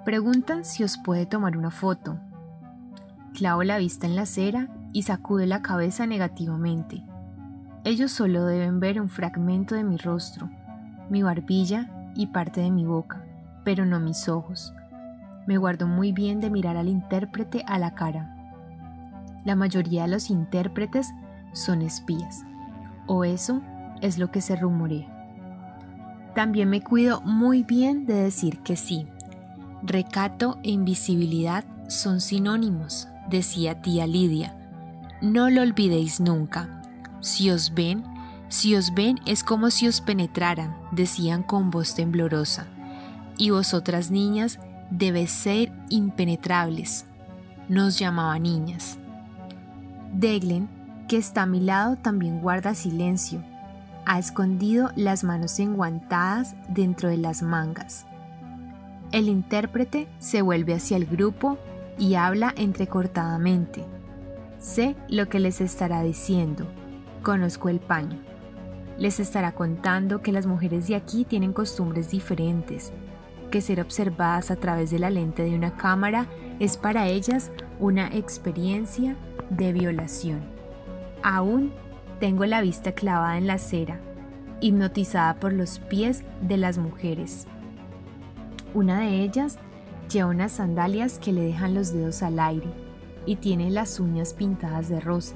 Preguntan 0.04 0.64
si 0.64 0.85
os 0.85 0.99
puede 0.99 1.26
tomar 1.26 1.56
una 1.56 1.70
foto. 1.70 2.18
Clavo 3.35 3.62
la 3.62 3.78
vista 3.78 4.06
en 4.06 4.16
la 4.16 4.23
acera 4.23 4.68
y 4.92 5.02
sacude 5.02 5.47
la 5.47 5.62
cabeza 5.62 6.06
negativamente. 6.06 7.04
Ellos 7.85 8.11
solo 8.12 8.44
deben 8.44 8.80
ver 8.80 9.00
un 9.00 9.09
fragmento 9.09 9.75
de 9.75 9.85
mi 9.85 9.97
rostro, 9.97 10.50
mi 11.09 11.23
barbilla 11.23 12.12
y 12.14 12.26
parte 12.28 12.61
de 12.61 12.70
mi 12.70 12.85
boca, 12.85 13.25
pero 13.64 13.87
no 13.87 14.00
mis 14.00 14.28
ojos. 14.28 14.75
Me 15.47 15.56
guardo 15.56 15.87
muy 15.87 16.12
bien 16.12 16.40
de 16.40 16.50
mirar 16.50 16.76
al 16.76 16.88
intérprete 16.88 17.64
a 17.66 17.78
la 17.78 17.94
cara. 17.94 18.37
La 19.44 19.56
mayoría 19.56 20.02
de 20.02 20.09
los 20.09 20.30
intérpretes 20.30 21.09
son 21.52 21.82
espías, 21.82 22.44
o 23.06 23.25
eso 23.25 23.62
es 24.02 24.18
lo 24.18 24.30
que 24.30 24.40
se 24.40 24.56
rumorea. 24.56 25.19
También 26.34 26.70
me 26.70 26.82
cuido 26.82 27.20
muy 27.22 27.62
bien 27.62 28.06
de 28.06 28.14
decir 28.14 28.58
que 28.60 28.76
sí. 28.76 29.06
Recato 29.82 30.58
e 30.62 30.70
invisibilidad 30.70 31.64
son 31.88 32.20
sinónimos, 32.20 33.08
decía 33.28 33.82
tía 33.82 34.06
Lidia, 34.06 34.56
no 35.20 35.50
lo 35.50 35.60
olvidéis 35.60 36.20
nunca. 36.20 36.82
Si 37.20 37.50
os 37.50 37.75
ven, 37.75 38.04
si 38.49 38.75
os 38.75 38.94
ven 38.94 39.20
es 39.26 39.44
como 39.44 39.70
si 39.70 39.87
os 39.87 40.00
penetraran, 40.00 40.75
decían 40.92 41.42
con 41.42 41.70
voz 41.70 41.94
temblorosa. 41.94 42.66
Y 43.37 43.50
vosotras 43.50 44.10
niñas 44.10 44.58
debéis 44.90 45.30
ser 45.30 45.72
impenetrables. 45.90 47.06
Nos 47.68 47.99
llamaba 47.99 48.38
niñas. 48.38 48.99
Deglen, 50.12 50.68
que 51.06 51.18
está 51.18 51.42
a 51.42 51.46
mi 51.46 51.60
lado, 51.60 51.96
también 51.96 52.40
guarda 52.40 52.75
silencio. 52.75 53.44
Ha 54.07 54.19
escondido 54.19 54.90
las 54.97 55.25
manos 55.25 55.59
enguantadas 55.59 56.57
dentro 56.69 57.09
de 57.09 57.16
las 57.16 57.42
mangas. 57.42 58.07
El 59.12 59.28
intérprete 59.28 60.09
se 60.19 60.42
vuelve 60.42 60.75
hacia 60.75 60.97
el 60.97 61.07
grupo 61.07 61.59
y 61.99 62.14
habla 62.14 62.54
entrecortadamente. 62.57 63.85
Sé 64.59 64.97
lo 65.09 65.28
que 65.28 65.40
les 65.40 65.61
estará 65.61 66.02
diciendo. 66.02 66.66
Conozco 67.23 67.69
el 67.69 67.80
paño. 67.80 68.19
Les 68.99 69.21
estará 69.21 69.52
contando 69.52 70.23
que 70.23 70.33
las 70.33 70.47
mujeres 70.47 70.87
de 70.87 70.95
aquí 70.95 71.25
tienen 71.25 71.52
costumbres 71.52 72.11
diferentes, 72.11 72.92
que 73.50 73.61
ser 73.61 73.80
observadas 73.80 74.50
a 74.50 74.57
través 74.57 74.90
de 74.90 74.99
la 74.99 75.11
lente 75.11 75.42
de 75.42 75.54
una 75.54 75.76
cámara 75.76 76.26
es 76.59 76.76
para 76.76 77.09
ellas 77.09 77.50
una 77.78 78.09
experiencia 78.09 79.16
de 79.50 79.73
violación. 79.73 80.40
Aún 81.23 81.73
tengo 82.20 82.44
la 82.44 82.60
vista 82.60 82.92
clavada 82.92 83.38
en 83.38 83.46
la 83.46 83.54
acera, 83.54 83.98
hipnotizada 84.60 85.40
por 85.40 85.54
los 85.54 85.78
pies 85.78 86.22
de 86.42 86.58
las 86.58 86.76
mujeres. 86.76 87.46
Una 88.74 89.00
de 89.00 89.22
ellas 89.22 89.58
lleva 90.10 90.28
unas 90.28 90.52
sandalias 90.52 91.18
que 91.18 91.32
le 91.32 91.40
dejan 91.40 91.74
los 91.74 91.92
dedos 91.94 92.22
al 92.22 92.38
aire 92.38 92.68
y 93.24 93.36
tiene 93.36 93.70
las 93.70 93.98
uñas 93.98 94.34
pintadas 94.34 94.90
de 94.90 95.00
rosa. 95.00 95.34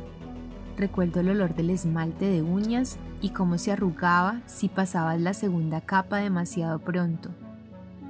Recuerdo 0.77 1.21
el 1.21 1.31
olor 1.31 1.55
del 1.55 1.71
esmalte 1.71 2.27
de 2.27 2.43
uñas 2.43 2.99
y 3.23 3.31
cómo 3.31 3.57
se 3.57 3.73
arrugaba 3.73 4.43
si 4.45 4.69
pasabas 4.69 5.19
la 5.21 5.33
segunda 5.33 5.81
capa 5.81 6.19
demasiado 6.19 6.81
pronto. 6.81 7.31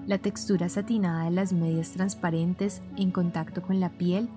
La 0.07 0.19
textura 0.19 0.69
satinada 0.69 1.26
de 1.26 1.31
las 1.31 1.52
medias 1.52 1.93
transparentes 1.93 2.83
en 2.97 3.12
contacto 3.12 3.62
con 3.62 3.78
la 3.78 3.90
piel 3.90 4.28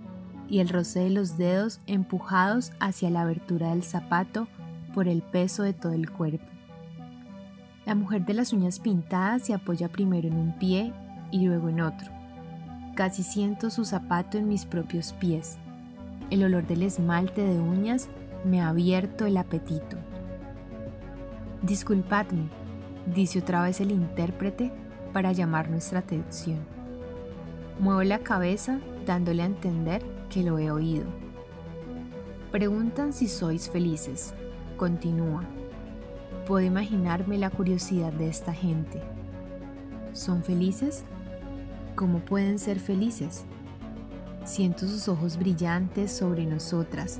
y 0.49 0.59
el 0.59 0.69
roce 0.69 1.01
de 1.01 1.09
los 1.09 1.37
dedos 1.37 1.79
empujados 1.87 2.71
hacia 2.79 3.09
la 3.09 3.21
abertura 3.21 3.69
del 3.69 3.83
zapato 3.83 4.47
por 4.93 5.07
el 5.07 5.21
peso 5.21 5.63
de 5.63 5.73
todo 5.73 5.93
el 5.93 6.09
cuerpo. 6.09 6.45
La 7.85 7.95
mujer 7.95 8.25
de 8.25 8.33
las 8.33 8.53
uñas 8.53 8.79
pintadas 8.79 9.43
se 9.43 9.53
apoya 9.53 9.89
primero 9.89 10.27
en 10.27 10.35
un 10.35 10.57
pie 10.57 10.93
y 11.31 11.45
luego 11.45 11.69
en 11.69 11.81
otro. 11.81 12.11
Casi 12.95 13.23
siento 13.23 13.69
su 13.69 13.85
zapato 13.85 14.37
en 14.37 14.47
mis 14.47 14.65
propios 14.65 15.13
pies. 15.13 15.57
El 16.29 16.43
olor 16.43 16.67
del 16.67 16.81
esmalte 16.81 17.41
de 17.43 17.59
uñas 17.59 18.09
me 18.43 18.61
ha 18.61 18.69
abierto 18.69 19.25
el 19.25 19.37
apetito. 19.37 19.97
Disculpadme, 21.61 22.49
dice 23.13 23.39
otra 23.39 23.61
vez 23.61 23.79
el 23.81 23.91
intérprete 23.91 24.71
para 25.13 25.31
llamar 25.31 25.69
nuestra 25.69 25.99
atención. 25.99 26.59
Muevo 27.79 28.03
la 28.03 28.19
cabeza 28.19 28.79
dándole 29.07 29.41
a 29.41 29.47
entender 29.47 30.03
que 30.29 30.43
lo 30.43 30.59
he 30.59 30.69
oído. 30.69 31.05
Preguntan 32.51 33.13
si 33.13 33.27
sois 33.27 33.69
felices. 33.69 34.35
Continúa. 34.77 35.43
Puedo 36.45 36.65
imaginarme 36.65 37.37
la 37.37 37.49
curiosidad 37.49 38.13
de 38.13 38.27
esta 38.27 38.53
gente. 38.53 39.01
¿Son 40.13 40.43
felices? 40.43 41.03
¿Cómo 41.95 42.19
pueden 42.19 42.59
ser 42.59 42.79
felices? 42.79 43.45
Siento 44.45 44.87
sus 44.87 45.07
ojos 45.07 45.37
brillantes 45.37 46.11
sobre 46.11 46.45
nosotras, 46.45 47.19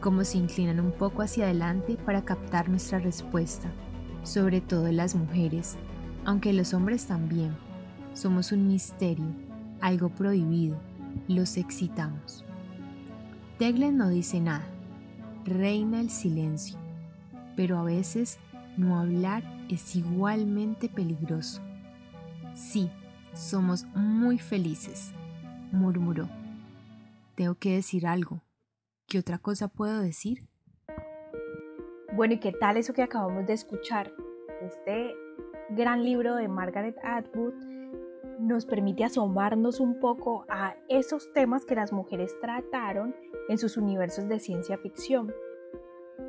como 0.00 0.24
se 0.24 0.38
inclinan 0.38 0.80
un 0.80 0.92
poco 0.92 1.22
hacia 1.22 1.44
adelante 1.44 1.96
para 1.96 2.24
captar 2.24 2.68
nuestra 2.68 2.98
respuesta, 2.98 3.70
sobre 4.22 4.60
todo 4.60 4.90
las 4.92 5.14
mujeres, 5.14 5.76
aunque 6.24 6.52
los 6.52 6.74
hombres 6.74 7.06
también. 7.06 7.56
Somos 8.14 8.52
un 8.52 8.66
misterio, 8.68 9.26
algo 9.80 10.08
prohibido, 10.08 10.80
los 11.28 11.56
excitamos. 11.56 12.44
Teglen 13.58 13.96
no 13.96 14.08
dice 14.08 14.40
nada, 14.40 14.66
reina 15.44 16.00
el 16.00 16.10
silencio, 16.10 16.78
pero 17.56 17.78
a 17.78 17.84
veces 17.84 18.38
no 18.76 18.98
hablar 18.98 19.44
es 19.68 19.94
igualmente 19.96 20.88
peligroso. 20.88 21.62
Sí, 22.54 22.90
somos 23.32 23.84
muy 23.94 24.38
felices, 24.38 25.12
murmuró. 25.72 26.28
Tengo 27.34 27.54
que 27.56 27.74
decir 27.74 28.06
algo. 28.06 28.42
¿Qué 29.06 29.18
otra 29.18 29.38
cosa 29.38 29.68
puedo 29.68 30.00
decir? 30.00 30.48
Bueno, 32.12 32.34
¿y 32.34 32.38
qué 32.38 32.52
tal 32.52 32.76
eso 32.76 32.92
que 32.92 33.02
acabamos 33.02 33.46
de 33.46 33.54
escuchar? 33.54 34.12
Este 34.62 35.14
gran 35.70 36.04
libro 36.04 36.36
de 36.36 36.48
Margaret 36.48 36.96
Atwood 37.02 37.54
nos 38.38 38.66
permite 38.66 39.04
asomarnos 39.04 39.80
un 39.80 39.98
poco 40.00 40.44
a 40.48 40.76
esos 40.88 41.32
temas 41.32 41.64
que 41.64 41.74
las 41.74 41.92
mujeres 41.92 42.38
trataron 42.40 43.14
en 43.48 43.58
sus 43.58 43.76
universos 43.76 44.28
de 44.28 44.38
ciencia 44.38 44.78
ficción. 44.78 45.32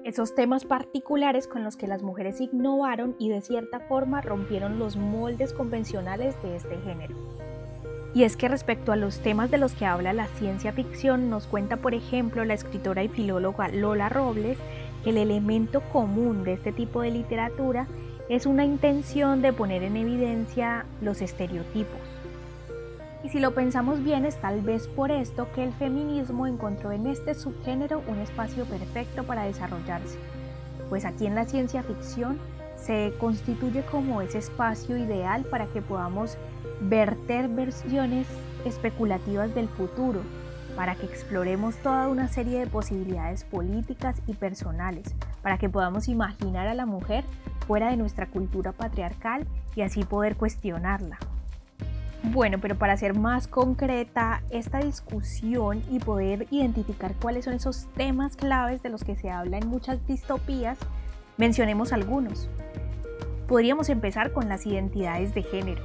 Esos 0.04 0.36
temas 0.36 0.66
particulares 0.66 1.48
con 1.48 1.64
los 1.64 1.78
que 1.78 1.88
las 1.88 2.04
mujeres 2.04 2.42
innovaron 2.42 3.16
y 3.20 3.30
de 3.30 3.42
cierta 3.42 3.80
forma 3.82 4.22
rompieron 4.22 4.80
los 4.80 4.98
moldes 4.98 5.54
convencionales 5.54 6.42
de 6.44 6.56
este 6.56 6.78
género. 6.78 7.16
Y 8.14 8.24
es 8.24 8.38
que 8.38 8.48
respecto 8.48 8.92
a 8.92 8.96
los 8.96 9.20
temas 9.20 9.52
de 9.52 9.58
los 9.58 9.74
que 9.74 9.86
habla 9.86 10.14
la 10.14 10.28
ciencia 10.28 10.72
ficción, 10.72 11.30
nos 11.30 11.48
cuenta 11.48 11.78
por 11.78 11.94
ejemplo 11.94 12.46
la 12.46 12.54
escritora 12.54 13.04
y 13.04 13.10
filóloga 13.10 13.68
Lola 13.68 14.08
Robles 14.08 14.58
que 15.04 15.10
el 15.10 15.18
elemento 15.18 15.82
común 15.92 16.44
de 16.44 16.54
este 16.54 16.72
tipo 16.72 17.02
de 17.02 17.12
literatura 17.12 17.88
es 18.29 18.46
una 18.46 18.65
intención 18.65 19.41
de 19.41 19.53
poner 19.53 19.84
en 19.84 19.98
evidencia 19.98 20.86
los 21.01 21.22
estereotipos. 21.22 22.00
Y 23.24 23.29
si 23.29 23.39
lo 23.39 23.53
pensamos 23.53 24.03
bien, 24.03 24.25
es 24.25 24.39
tal 24.39 24.62
vez 24.62 24.88
por 24.88 25.12
esto 25.12 25.48
que 25.53 25.63
el 25.63 25.74
feminismo 25.74 26.48
encontró 26.48 26.91
en 26.91 27.08
este 27.08 27.34
subgénero 27.34 28.01
un 28.08 28.20
espacio 28.20 28.65
perfecto 28.65 29.24
para 29.24 29.44
desarrollarse, 29.44 30.17
pues 30.89 31.05
aquí 31.05 31.25
en 31.25 31.36
la 31.36 31.46
ciencia 31.46 31.84
ficción 31.84 32.39
se 32.77 33.13
constituye 33.20 33.84
como 33.84 34.22
ese 34.22 34.39
espacio 34.39 34.98
ideal 34.98 35.44
para 35.46 35.65
que 35.67 35.82
podamos 35.82 36.38
verter 36.82 37.48
versiones 37.48 38.27
especulativas 38.63 39.53
del 39.55 39.70
futuro, 39.70 40.22
para 40.75 40.96
que 40.96 41.05
exploremos 41.05 41.75
toda 41.77 42.10
una 42.10 42.27
serie 42.27 42.60
de 42.60 42.67
posibilidades 42.67 43.44
políticas 43.44 44.22
y 44.27 44.34
personales, 44.34 45.15
para 45.41 45.58
que 45.58 45.70
podamos 45.70 46.08
imaginar 46.08 46.67
a 46.67 46.74
la 46.74 46.86
mujer 46.86 47.24
fuera 47.67 47.89
de 47.89 47.98
nuestra 47.98 48.27
cultura 48.27 48.72
patriarcal 48.72 49.45
y 49.75 49.81
así 49.81 50.03
poder 50.03 50.36
cuestionarla. 50.36 51.17
Bueno, 52.31 52.57
pero 52.60 52.75
para 52.75 52.98
ser 52.98 53.13
más 53.13 53.48
concreta 53.48 54.41
esta 54.50 54.79
discusión 54.79 55.84
y 55.91 56.00
poder 56.00 56.48
identificar 56.50 57.13
cuáles 57.22 57.45
son 57.45 57.53
esos 57.53 57.88
temas 57.95 58.36
claves 58.36 58.81
de 58.81 58.89
los 58.89 59.03
que 59.03 59.15
se 59.15 59.29
habla 59.29 59.58
en 59.58 59.67
muchas 59.67 60.06
distopías, 60.08 60.80
mencionemos 61.38 61.93
algunos. 61.93 62.49
Podríamos 63.47 63.89
empezar 63.89 64.34
con 64.34 64.49
las 64.49 64.65
identidades 64.65 65.36
de 65.36 65.43
género, 65.43 65.84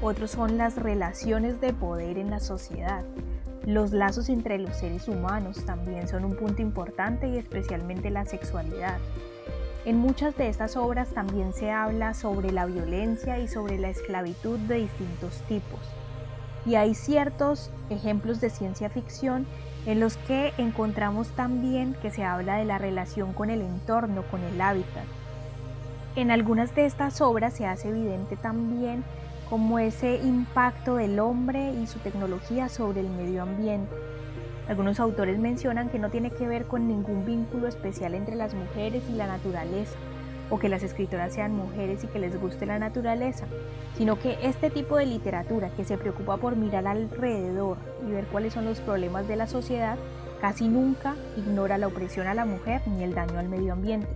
otros 0.00 0.32
son 0.32 0.58
las 0.58 0.76
relaciones 0.76 1.60
de 1.60 1.72
poder 1.72 2.18
en 2.18 2.30
la 2.30 2.40
sociedad. 2.40 3.04
Los 3.66 3.92
lazos 3.92 4.28
entre 4.28 4.58
los 4.58 4.76
seres 4.76 5.06
humanos 5.06 5.64
también 5.64 6.08
son 6.08 6.24
un 6.24 6.34
punto 6.34 6.62
importante 6.62 7.28
y 7.28 7.36
especialmente 7.36 8.10
la 8.10 8.24
sexualidad. 8.24 8.98
En 9.84 9.98
muchas 9.98 10.36
de 10.36 10.48
estas 10.48 10.76
obras 10.76 11.08
también 11.08 11.52
se 11.52 11.72
habla 11.72 12.14
sobre 12.14 12.52
la 12.52 12.66
violencia 12.66 13.40
y 13.40 13.48
sobre 13.48 13.78
la 13.78 13.88
esclavitud 13.88 14.56
de 14.60 14.76
distintos 14.76 15.42
tipos. 15.48 15.80
Y 16.64 16.76
hay 16.76 16.94
ciertos 16.94 17.72
ejemplos 17.90 18.40
de 18.40 18.50
ciencia 18.50 18.90
ficción 18.90 19.44
en 19.84 19.98
los 19.98 20.16
que 20.18 20.52
encontramos 20.56 21.30
también 21.30 21.96
que 22.00 22.12
se 22.12 22.22
habla 22.22 22.58
de 22.58 22.64
la 22.64 22.78
relación 22.78 23.32
con 23.32 23.50
el 23.50 23.60
entorno, 23.60 24.22
con 24.30 24.44
el 24.44 24.60
hábitat. 24.60 25.04
En 26.14 26.30
algunas 26.30 26.76
de 26.76 26.86
estas 26.86 27.20
obras 27.20 27.54
se 27.54 27.66
hace 27.66 27.88
evidente 27.88 28.36
también 28.36 29.02
como 29.50 29.80
ese 29.80 30.16
impacto 30.22 30.94
del 30.94 31.18
hombre 31.18 31.72
y 31.72 31.88
su 31.88 31.98
tecnología 31.98 32.68
sobre 32.68 33.00
el 33.00 33.10
medio 33.10 33.42
ambiente. 33.42 33.92
Algunos 34.68 35.00
autores 35.00 35.38
mencionan 35.38 35.88
que 35.88 35.98
no 35.98 36.10
tiene 36.10 36.30
que 36.30 36.46
ver 36.46 36.64
con 36.64 36.86
ningún 36.86 37.24
vínculo 37.24 37.66
especial 37.66 38.14
entre 38.14 38.36
las 38.36 38.54
mujeres 38.54 39.02
y 39.10 39.14
la 39.14 39.26
naturaleza, 39.26 39.96
o 40.50 40.58
que 40.58 40.68
las 40.68 40.82
escritoras 40.82 41.32
sean 41.32 41.56
mujeres 41.56 42.04
y 42.04 42.06
que 42.06 42.18
les 42.18 42.38
guste 42.40 42.66
la 42.66 42.78
naturaleza, 42.78 43.46
sino 43.96 44.18
que 44.18 44.36
este 44.42 44.70
tipo 44.70 44.96
de 44.96 45.06
literatura 45.06 45.70
que 45.70 45.84
se 45.84 45.96
preocupa 45.96 46.36
por 46.36 46.56
mirar 46.56 46.86
alrededor 46.86 47.78
y 48.06 48.12
ver 48.12 48.26
cuáles 48.26 48.52
son 48.52 48.66
los 48.66 48.80
problemas 48.80 49.26
de 49.26 49.36
la 49.36 49.46
sociedad, 49.46 49.96
casi 50.40 50.68
nunca 50.68 51.14
ignora 51.36 51.78
la 51.78 51.86
opresión 51.86 52.26
a 52.26 52.34
la 52.34 52.44
mujer 52.44 52.82
ni 52.86 53.02
el 53.02 53.14
daño 53.14 53.38
al 53.38 53.48
medio 53.48 53.72
ambiente. 53.72 54.08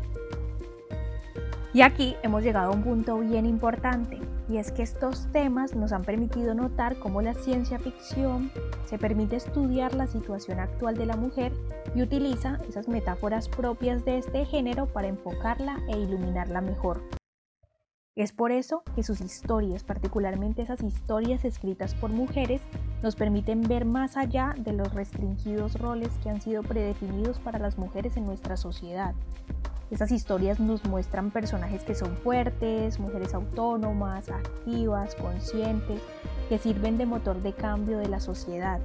Y 1.73 1.83
aquí 1.83 2.17
hemos 2.23 2.43
llegado 2.43 2.73
a 2.73 2.75
un 2.75 2.83
punto 2.83 3.19
bien 3.19 3.47
importante, 3.47 4.19
y 4.49 4.59
es 4.59 4.71
que 4.71 4.83
estos 4.83 5.27
temas 5.33 5.75
nos 5.75 5.93
han 5.93 6.03
permitido 6.03 6.55
notar 6.55 6.99
cómo 6.99 7.23
la 7.23 7.35
ciencia 7.35 7.79
ficción 7.79 8.51
se 8.85 8.99
permite 8.99 9.37
estudiar 9.37 9.95
la 9.95 10.07
situación 10.07 10.61
actual 10.61 10.97
de 10.97 11.07
la 11.07 11.17
mujer 11.17 11.53
y 11.95 12.03
utiliza 12.03 12.59
esas 12.69 12.89
metáforas 12.89 13.49
propias 13.49 14.05
de 14.05 14.19
este 14.19 14.45
género 14.45 14.87
para 14.87 15.09
enfocarla 15.09 15.79
e 15.89 15.99
iluminarla 15.99 16.61
mejor. 16.61 17.03
Es 18.15 18.33
por 18.33 18.51
eso 18.51 18.83
que 18.95 19.03
sus 19.03 19.21
historias, 19.21 19.85
particularmente 19.85 20.63
esas 20.63 20.83
historias 20.83 21.45
escritas 21.45 21.95
por 21.95 22.11
mujeres, 22.11 22.63
nos 23.03 23.15
permiten 23.15 23.61
ver 23.61 23.85
más 23.85 24.17
allá 24.17 24.55
de 24.57 24.73
los 24.73 24.95
restringidos 24.95 25.79
roles 25.79 26.11
que 26.23 26.31
han 26.31 26.41
sido 26.41 26.63
predefinidos 26.63 27.39
para 27.41 27.59
las 27.59 27.77
mujeres 27.77 28.17
en 28.17 28.25
nuestra 28.25 28.57
sociedad 28.57 29.15
estas 29.91 30.11
historias 30.11 30.59
nos 30.59 30.85
muestran 30.85 31.31
personajes 31.31 31.85
que 31.85 31.95
son 31.95 32.17
fuertes, 32.17 32.99
mujeres 32.99 33.35
autónomas, 33.35 34.29
activas, 34.29 35.15
conscientes, 35.15 36.01
que 36.49 36.59
sirven 36.59 36.99
de 36.99 37.07
motor 37.07 37.41
de 37.41 37.53
cambio 37.53 37.99
de 37.99 38.09
la 38.09 38.19
sociedad. 38.19 38.81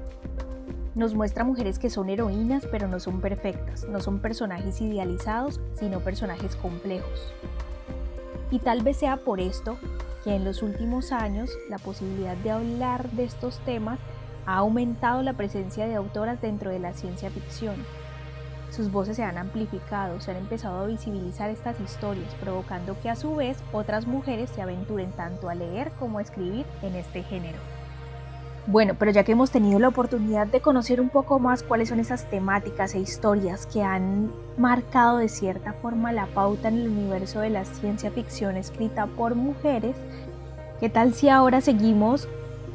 Nos 0.93 1.15
muestra 1.15 1.43
mujeres 1.43 1.79
que 1.79 1.89
son 1.89 2.09
heroínas 2.09 2.67
pero 2.69 2.87
no 2.87 2.99
son 2.99 3.19
perfectas, 3.19 3.87
no 3.87 3.99
son 3.99 4.19
personajes 4.19 4.79
idealizados, 4.81 5.59
sino 5.73 6.01
personajes 6.01 6.55
complejos. 6.55 7.33
Y 8.51 8.59
tal 8.59 8.83
vez 8.83 8.97
sea 8.97 9.17
por 9.17 9.39
esto 9.39 9.77
que 10.23 10.35
en 10.35 10.45
los 10.45 10.61
últimos 10.61 11.11
años 11.11 11.49
la 11.69 11.79
posibilidad 11.79 12.37
de 12.37 12.51
hablar 12.51 13.09
de 13.11 13.23
estos 13.23 13.59
temas 13.59 13.97
ha 14.45 14.57
aumentado 14.57 15.23
la 15.23 15.33
presencia 15.33 15.87
de 15.87 15.95
autoras 15.95 16.41
dentro 16.41 16.69
de 16.69 16.79
la 16.79 16.93
ciencia 16.93 17.31
ficción 17.31 17.75
sus 18.71 18.91
voces 18.91 19.17
se 19.17 19.23
han 19.23 19.37
amplificado, 19.37 20.19
se 20.21 20.31
han 20.31 20.37
empezado 20.37 20.83
a 20.83 20.87
visibilizar 20.87 21.49
estas 21.49 21.79
historias, 21.79 22.33
provocando 22.35 22.99
que 23.01 23.09
a 23.09 23.15
su 23.15 23.35
vez 23.35 23.57
otras 23.73 24.07
mujeres 24.07 24.49
se 24.49 24.61
aventuren 24.61 25.11
tanto 25.11 25.49
a 25.49 25.55
leer 25.55 25.91
como 25.99 26.17
a 26.17 26.21
escribir 26.21 26.65
en 26.81 26.95
este 26.95 27.21
género. 27.23 27.59
Bueno, 28.67 28.93
pero 28.97 29.11
ya 29.11 29.23
que 29.23 29.31
hemos 29.31 29.51
tenido 29.51 29.79
la 29.79 29.87
oportunidad 29.87 30.47
de 30.47 30.61
conocer 30.61 31.01
un 31.01 31.09
poco 31.09 31.39
más 31.39 31.63
cuáles 31.63 31.89
son 31.89 31.99
esas 31.99 32.29
temáticas 32.29 32.93
e 32.93 32.99
historias 32.99 33.65
que 33.65 33.81
han 33.81 34.31
marcado 34.55 35.17
de 35.17 35.29
cierta 35.29 35.73
forma 35.73 36.11
la 36.11 36.27
pauta 36.27 36.67
en 36.67 36.77
el 36.77 36.89
universo 36.89 37.39
de 37.39 37.49
la 37.49 37.65
ciencia 37.65 38.11
ficción 38.11 38.57
escrita 38.57 39.07
por 39.07 39.35
mujeres, 39.35 39.95
¿qué 40.79 40.89
tal 40.89 41.13
si 41.13 41.27
ahora 41.27 41.59
seguimos 41.59 42.27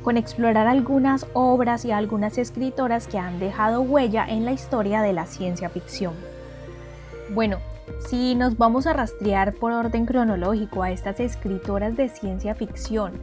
con 0.07 0.17
explorar 0.17 0.69
algunas 0.69 1.27
obras 1.33 1.85
y 1.85 1.91
algunas 1.91 2.39
escritoras 2.39 3.09
que 3.09 3.19
han 3.19 3.41
dejado 3.41 3.81
huella 3.81 4.25
en 4.25 4.45
la 4.45 4.53
historia 4.53 5.03
de 5.03 5.13
la 5.13 5.27
ciencia 5.27 5.69
ficción. 5.69 6.15
Bueno, 7.35 7.59
si 8.09 8.37
nos 8.37 8.57
vamos 8.57 8.87
a 8.87 8.93
rastrear 8.93 9.55
por 9.55 9.73
orden 9.73 10.07
cronológico 10.07 10.85
a 10.85 10.93
estas 10.93 11.19
escritoras 11.19 11.97
de 11.97 12.09
ciencia 12.09 12.55
ficción 12.55 13.15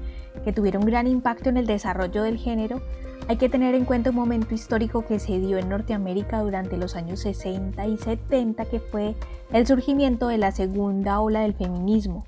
que 0.43 0.51
tuvieron 0.51 0.85
gran 0.85 1.07
impacto 1.07 1.47
en 1.47 1.55
el 1.55 1.67
desarrollo 1.67 2.21
del 2.21 2.37
género, 2.37 2.81
hay 3.29 3.37
que 3.37 3.47
tener 3.47 3.75
en 3.75 3.85
cuenta 3.85 4.09
un 4.09 4.17
momento 4.17 4.53
histórico 4.53 5.05
que 5.05 5.19
se 5.19 5.39
dio 5.39 5.57
en 5.57 5.69
Norteamérica 5.69 6.41
durante 6.41 6.75
los 6.75 6.97
años 6.97 7.21
60 7.21 7.87
y 7.87 7.95
70, 7.95 8.65
que 8.65 8.81
fue 8.81 9.15
el 9.53 9.65
surgimiento 9.65 10.27
de 10.27 10.37
la 10.37 10.51
segunda 10.51 11.21
ola 11.21 11.43
del 11.43 11.53
feminismo, 11.53 12.25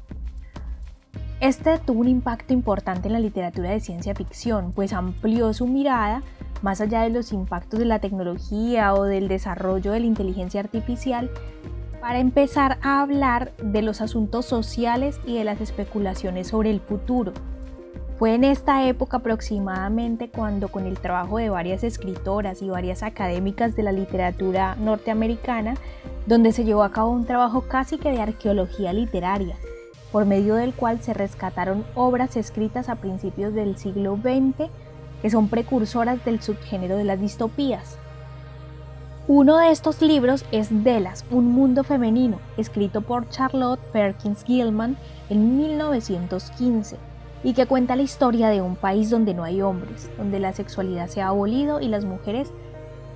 este 1.39 1.77
tuvo 1.79 2.01
un 2.01 2.07
impacto 2.07 2.53
importante 2.53 3.07
en 3.07 3.13
la 3.13 3.19
literatura 3.19 3.69
de 3.69 3.79
ciencia 3.79 4.15
ficción, 4.15 4.71
pues 4.71 4.93
amplió 4.93 5.53
su 5.53 5.67
mirada 5.67 6.23
más 6.61 6.81
allá 6.81 7.01
de 7.01 7.09
los 7.09 7.31
impactos 7.31 7.79
de 7.79 7.85
la 7.85 7.99
tecnología 7.99 8.93
o 8.93 9.03
del 9.03 9.27
desarrollo 9.27 9.91
de 9.91 9.99
la 9.99 10.05
inteligencia 10.05 10.61
artificial, 10.61 11.29
para 12.01 12.19
empezar 12.19 12.77
a 12.81 13.01
hablar 13.01 13.51
de 13.57 13.81
los 13.81 14.01
asuntos 14.01 14.45
sociales 14.45 15.19
y 15.25 15.37
de 15.37 15.43
las 15.43 15.59
especulaciones 15.61 16.47
sobre 16.47 16.71
el 16.71 16.79
futuro. 16.79 17.33
Fue 18.17 18.33
en 18.33 18.43
esta 18.43 18.87
época 18.87 19.17
aproximadamente 19.17 20.29
cuando 20.29 20.69
con 20.69 20.85
el 20.85 20.99
trabajo 20.99 21.37
de 21.37 21.49
varias 21.49 21.83
escritoras 21.83 22.61
y 22.61 22.69
varias 22.69 23.03
académicas 23.03 23.75
de 23.75 23.83
la 23.83 23.91
literatura 23.91 24.75
norteamericana, 24.75 25.73
donde 26.25 26.53
se 26.53 26.63
llevó 26.63 26.83
a 26.83 26.91
cabo 26.91 27.09
un 27.09 27.25
trabajo 27.25 27.61
casi 27.61 27.97
que 27.97 28.11
de 28.11 28.21
arqueología 28.21 28.93
literaria, 28.93 29.57
por 30.15 30.23
medio 30.25 30.55
del 30.55 30.73
cual 30.73 31.01
se 31.01 31.13
rescataron 31.13 31.83
obras 31.93 32.37
escritas 32.37 32.87
a 32.87 32.95
principios 32.95 33.53
del 33.53 33.75
siglo 33.75 34.15
XX 34.15 34.69
que 35.21 35.29
son 35.29 35.49
precursoras 35.49 36.23
del 36.23 36.41
subgénero 36.41 36.95
de 36.95 37.03
las 37.03 37.19
distopías. 37.19 37.97
Uno 39.27 39.57
de 39.57 39.71
estos 39.71 40.01
libros 40.01 40.45
es 40.53 40.69
Delas, 40.85 41.25
un 41.31 41.51
mundo 41.51 41.83
femenino, 41.83 42.39
escrito 42.55 43.01
por 43.01 43.27
Charlotte 43.27 43.81
Perkins 43.91 44.45
Gilman 44.45 44.95
en 45.29 45.57
1915 45.57 46.95
y 47.43 47.53
que 47.53 47.65
cuenta 47.65 47.97
la 47.97 48.03
historia 48.03 48.47
de 48.47 48.61
un 48.61 48.77
país 48.77 49.09
donde 49.09 49.33
no 49.33 49.43
hay 49.43 49.61
hombres, 49.61 50.09
donde 50.17 50.39
la 50.39 50.53
sexualidad 50.53 51.09
se 51.09 51.21
ha 51.21 51.27
abolido 51.27 51.81
y 51.81 51.89
las 51.89 52.05
mujeres 52.05 52.53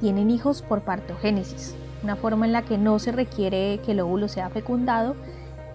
tienen 0.01 0.29
hijos 0.31 0.63
por 0.63 0.81
partogénesis, 0.81 1.75
una 2.03 2.17
forma 2.17 2.45
en 2.45 2.51
la 2.51 2.63
que 2.63 2.77
no 2.77 2.99
se 2.99 3.13
requiere 3.13 3.79
que 3.85 3.93
el 3.93 4.01
óvulo 4.01 4.27
sea 4.27 4.49
fecundado 4.49 5.15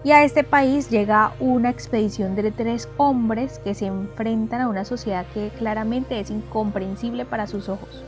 y 0.05 0.11
a 0.11 0.23
este 0.23 0.43
país 0.43 0.91
llega 0.91 1.33
una 1.39 1.71
expedición 1.71 2.35
de 2.35 2.51
tres 2.51 2.87
hombres 2.97 3.57
que 3.57 3.73
se 3.73 3.87
enfrentan 3.87 4.61
a 4.61 4.69
una 4.69 4.85
sociedad 4.85 5.25
que 5.33 5.49
claramente 5.57 6.19
es 6.19 6.29
incomprensible 6.29 7.25
para 7.25 7.47
sus 7.47 7.69
ojos. 7.69 8.03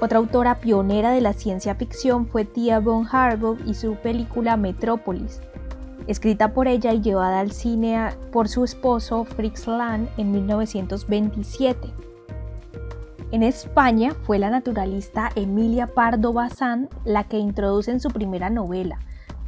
Otra 0.00 0.18
autora 0.18 0.56
pionera 0.56 1.12
de 1.12 1.20
la 1.20 1.32
ciencia 1.32 1.76
ficción 1.76 2.26
fue 2.26 2.44
Tia 2.44 2.80
Von 2.80 3.06
Harbaugh 3.06 3.56
y 3.66 3.74
su 3.74 3.94
película 3.94 4.56
Metrópolis, 4.56 5.40
escrita 6.08 6.52
por 6.54 6.66
ella 6.66 6.92
y 6.92 7.00
llevada 7.00 7.38
al 7.38 7.52
cine 7.52 8.08
por 8.32 8.48
su 8.48 8.64
esposo 8.64 9.24
Fritz 9.24 9.68
Lang 9.68 10.08
en 10.16 10.32
1927. 10.32 11.88
En 13.30 13.44
España 13.44 14.16
fue 14.24 14.40
la 14.40 14.50
naturalista 14.50 15.30
Emilia 15.36 15.86
Pardo 15.86 16.32
Bazán 16.32 16.88
la 17.04 17.28
que 17.28 17.38
introduce 17.38 17.92
en 17.92 18.00
su 18.00 18.10
primera 18.10 18.50
novela, 18.50 18.98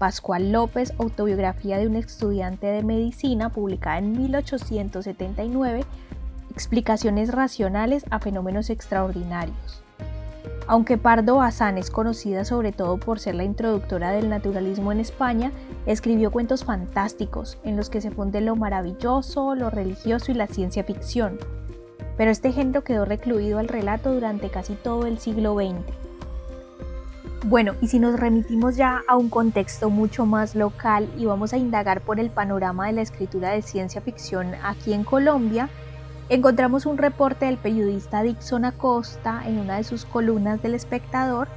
Pascual 0.03 0.51
López, 0.51 0.93
autobiografía 0.99 1.79
de 1.79 1.87
un 1.87 1.95
estudiante 1.95 2.67
de 2.67 2.83
medicina, 2.83 3.51
publicada 3.51 3.99
en 3.99 4.11
1879, 4.11 5.85
explicaciones 6.51 7.31
racionales 7.31 8.05
a 8.11 8.19
fenómenos 8.19 8.69
extraordinarios. 8.69 9.85
Aunque 10.67 10.99
Pardo 10.99 11.37
Bazán 11.37 11.79
es 11.79 11.89
conocida 11.89 12.45
sobre 12.45 12.73
todo 12.73 12.99
por 12.99 13.21
ser 13.21 13.37
la 13.37 13.45
introductora 13.45 14.11
del 14.11 14.29
naturalismo 14.29 14.91
en 14.91 14.99
España, 14.99 15.53
escribió 15.87 16.33
cuentos 16.33 16.65
fantásticos 16.65 17.59
en 17.63 17.77
los 17.77 17.89
que 17.89 18.01
se 18.01 18.11
funde 18.11 18.41
lo 18.41 18.57
maravilloso, 18.57 19.55
lo 19.55 19.71
religioso 19.71 20.33
y 20.33 20.35
la 20.35 20.49
ciencia 20.49 20.83
ficción. 20.83 21.39
Pero 22.17 22.33
este 22.33 22.51
género 22.51 22.83
quedó 22.83 23.05
recluido 23.05 23.61
al 23.61 23.69
relato 23.69 24.13
durante 24.13 24.51
casi 24.51 24.75
todo 24.75 25.07
el 25.07 25.21
siglo 25.21 25.55
XX. 25.55 26.02
Bueno, 27.45 27.75
y 27.81 27.89
si 27.89 27.99
nos 27.99 28.21
remitimos 28.21 28.77
ya 28.77 29.03
a 29.09 29.17
un 29.17 29.29
contexto 29.29 29.91
mucho 29.91 30.27
más 30.27 30.55
local 30.55 31.09
y 31.19 31.27
vamos 31.27 31.53
a 31.53 31.57
indagar 31.57 32.01
por 32.01 32.21
el 32.21 32.31
panorama 32.31 32.87
de 32.87 32.93
la 32.93 33.03
escritura 33.03 33.51
de 33.51 33.63
ciencia 33.63 34.01
ficción 34.01 34.55
aquí 34.63 34.93
en 34.93 35.03
Colombia, 35.03 35.69
encontramos 36.29 36.87
un 36.87 36.99
reporte 36.99 37.47
del 37.47 37.57
periodista 37.57 38.23
Dixon 38.23 38.65
Acosta 38.65 39.43
en 39.45 39.59
una 39.59 39.79
de 39.79 39.83
sus 39.83 40.05
columnas 40.05 40.63
del 40.63 40.77
espectador, 40.77 41.49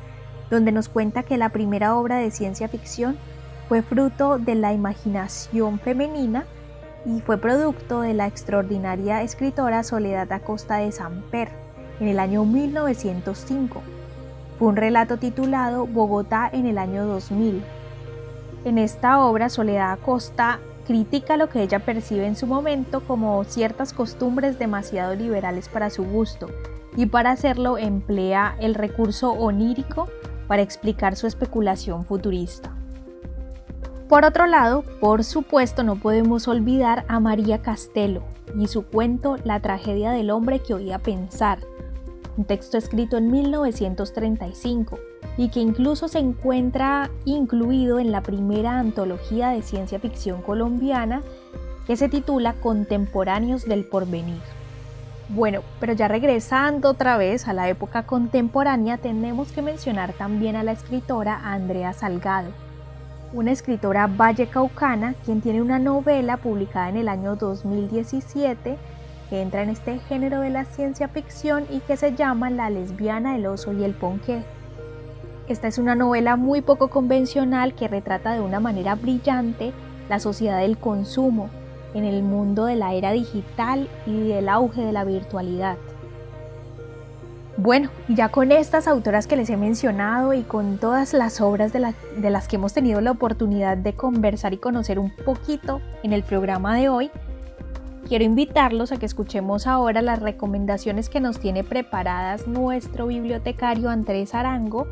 donde 0.49 0.71
nos 0.71 0.89
cuenta 0.89 1.21
que 1.21 1.37
la 1.37 1.49
primera 1.49 1.95
obra 1.95 2.17
de 2.17 2.31
ciencia 2.31 2.67
ficción 2.67 3.15
fue 3.69 3.83
fruto 3.83 4.39
de 4.39 4.55
la 4.55 4.73
imaginación 4.73 5.79
femenina 5.79 6.45
y 7.05 7.21
fue 7.21 7.37
producto 7.37 8.01
de 8.01 8.15
la 8.15 8.25
extraordinaria 8.25 9.21
escritora 9.21 9.83
Soledad 9.83 10.31
Acosta 10.31 10.77
de 10.77 10.91
Samper 10.91 11.49
en 11.99 12.07
el 12.07 12.19
año 12.19 12.43
1905 12.43 13.83
fue 14.57 14.67
un 14.69 14.75
relato 14.75 15.17
titulado 15.17 15.85
Bogotá 15.85 16.49
en 16.51 16.65
el 16.65 16.77
año 16.77 17.05
2000. 17.05 17.63
En 18.65 18.77
esta 18.77 19.23
obra, 19.23 19.49
Soledad 19.49 19.91
Acosta 19.91 20.59
critica 20.85 21.37
lo 21.37 21.49
que 21.49 21.61
ella 21.61 21.79
percibe 21.79 22.25
en 22.25 22.35
su 22.35 22.47
momento 22.47 23.01
como 23.01 23.43
ciertas 23.43 23.93
costumbres 23.93 24.59
demasiado 24.59 25.15
liberales 25.15 25.67
para 25.67 25.89
su 25.89 26.03
gusto, 26.03 26.47
y 26.95 27.07
para 27.07 27.31
hacerlo 27.31 27.77
emplea 27.77 28.55
el 28.59 28.75
recurso 28.75 29.31
onírico 29.31 30.07
para 30.47 30.61
explicar 30.61 31.15
su 31.15 31.27
especulación 31.27 32.05
futurista. 32.05 32.71
Por 34.07 34.23
otro 34.23 34.45
lado, 34.45 34.83
por 34.99 35.23
supuesto 35.23 35.83
no 35.83 35.95
podemos 35.95 36.47
olvidar 36.47 37.05
a 37.07 37.19
María 37.19 37.61
Castelo 37.61 38.21
y 38.55 38.67
su 38.67 38.85
cuento 38.85 39.37
La 39.43 39.59
tragedia 39.59 40.11
del 40.11 40.29
hombre 40.29 40.59
que 40.59 40.75
oía 40.75 40.99
pensar, 40.99 41.59
un 42.37 42.45
texto 42.45 42.77
escrito 42.77 43.17
en 43.17 43.31
1935 43.31 44.99
y 45.37 45.49
que 45.49 45.59
incluso 45.59 46.07
se 46.07 46.19
encuentra 46.19 47.09
incluido 47.25 47.99
en 47.99 48.11
la 48.11 48.21
primera 48.21 48.79
antología 48.79 49.49
de 49.49 49.61
ciencia 49.61 49.99
ficción 49.99 50.41
colombiana 50.41 51.21
que 51.87 51.95
se 51.95 52.09
titula 52.09 52.53
Contemporáneos 52.53 53.65
del 53.65 53.85
Porvenir. 53.85 54.41
Bueno, 55.29 55.61
pero 55.79 55.93
ya 55.93 56.07
regresando 56.07 56.89
otra 56.89 57.17
vez 57.17 57.47
a 57.47 57.53
la 57.53 57.67
época 57.69 58.03
contemporánea, 58.03 58.97
tenemos 58.97 59.51
que 59.51 59.61
mencionar 59.61 60.13
también 60.13 60.55
a 60.55 60.63
la 60.63 60.71
escritora 60.71 61.39
Andrea 61.43 61.93
Salgado, 61.93 62.49
una 63.33 63.51
escritora 63.51 64.07
vallecaucana 64.07 65.15
quien 65.25 65.41
tiene 65.41 65.61
una 65.61 65.79
novela 65.79 66.37
publicada 66.37 66.89
en 66.89 66.97
el 66.97 67.09
año 67.09 67.35
2017 67.35 68.77
que 69.29 69.41
entra 69.41 69.63
en 69.63 69.69
este 69.69 69.99
género 69.99 70.41
de 70.41 70.49
la 70.49 70.65
ciencia 70.65 71.07
ficción 71.07 71.65
y 71.69 71.79
que 71.79 71.97
se 71.97 72.13
llama 72.13 72.49
La 72.49 72.69
lesbiana, 72.69 73.35
el 73.35 73.45
oso 73.47 73.73
y 73.73 73.83
el 73.83 73.93
ponqué. 73.93 74.43
Esta 75.47 75.67
es 75.67 75.77
una 75.77 75.95
novela 75.95 76.35
muy 76.35 76.61
poco 76.61 76.89
convencional 76.89 77.75
que 77.75 77.87
retrata 77.87 78.33
de 78.33 78.41
una 78.41 78.59
manera 78.59 78.95
brillante 78.95 79.73
la 80.09 80.19
sociedad 80.19 80.59
del 80.59 80.77
consumo 80.77 81.49
en 81.93 82.03
el 82.03 82.23
mundo 82.23 82.65
de 82.65 82.75
la 82.75 82.93
era 82.93 83.11
digital 83.11 83.87
y 84.05 84.27
del 84.27 84.49
auge 84.49 84.81
de 84.81 84.91
la 84.91 85.03
virtualidad. 85.03 85.77
Bueno, 87.57 87.89
ya 88.09 88.29
con 88.29 88.51
estas 88.51 88.85
autoras 88.85 89.27
que 89.27 89.37
les 89.37 89.49
he 89.49 89.55
mencionado 89.55 90.33
y 90.33 90.41
con 90.41 90.77
todas 90.77 91.13
las 91.13 91.39
obras 91.39 91.71
de, 91.71 91.93
de, 92.17 92.29
las 92.29 92.49
que 92.49 92.57
hemos 92.57 92.73
tenido 92.73 92.99
la 92.99 93.11
oportunidad 93.11 93.77
de 93.77 93.93
conversar 93.93 94.53
y 94.53 94.57
conocer 94.57 94.99
un 94.99 95.09
poquito 95.09 95.79
en 96.03 96.11
el 96.11 96.23
programa 96.23 96.75
de 96.75 96.89
hoy, 96.89 97.11
Quiero 98.07 98.23
invitarlos 98.23 98.91
a 98.91 98.97
que 98.97 99.07
escuchemos 99.07 99.65
ahora 99.65 100.03
las 100.03 100.19
recomendaciones 100.19 101.09
que 101.09 101.19
nos 101.19 101.39
tiene 101.39 101.63
preparadas 101.63 102.47
nuestro 102.47 103.07
bibliotecario 103.07 103.89
Andrés 103.89 104.35
Arango. 104.35 104.85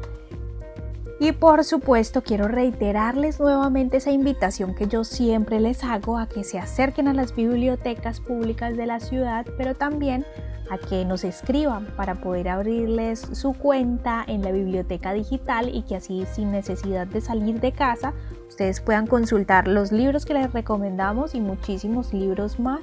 Y 1.19 1.32
por 1.32 1.63
supuesto 1.63 2.23
quiero 2.23 2.47
reiterarles 2.47 3.39
nuevamente 3.39 3.97
esa 3.97 4.10
invitación 4.10 4.73
que 4.73 4.88
yo 4.88 5.04
siempre 5.04 5.60
les 5.60 5.84
hago 5.84 6.17
a 6.17 6.28
que 6.28 6.43
se 6.43 6.58
acerquen 6.58 7.08
a 7.08 7.13
las 7.13 7.36
bibliotecas 7.36 8.19
públicas 8.19 8.76
de 8.76 8.88
la 8.88 8.99
ciudad, 8.99 9.45
pero 9.60 9.76
también 9.76 10.26
a 10.71 10.80
que 10.80 11.06
nos 11.06 11.23
escriban 11.23 11.86
para 11.95 12.15
poder 12.15 12.49
abrirles 12.49 13.19
su 13.19 13.54
cuenta 13.54 14.23
en 14.26 14.41
la 14.41 14.52
biblioteca 14.52 15.13
digital 15.13 15.69
y 15.71 15.84
que 15.84 15.97
así 15.97 16.26
sin 16.34 16.52
necesidad 16.52 17.06
de 17.06 17.21
salir 17.21 17.60
de 17.60 17.73
casa 17.73 18.13
ustedes 18.47 18.82
puedan 18.82 19.06
consultar 19.06 19.67
los 19.67 19.91
libros 19.91 20.26
que 20.26 20.34
les 20.34 20.52
recomendamos 20.52 21.36
y 21.36 21.41
muchísimos 21.41 22.12
libros 22.13 22.60
más 22.60 22.82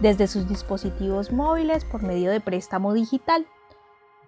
desde 0.00 0.26
sus 0.26 0.48
dispositivos 0.48 1.32
móviles 1.32 1.84
por 1.84 2.02
medio 2.02 2.30
de 2.30 2.40
préstamo 2.40 2.94
digital. 2.94 3.46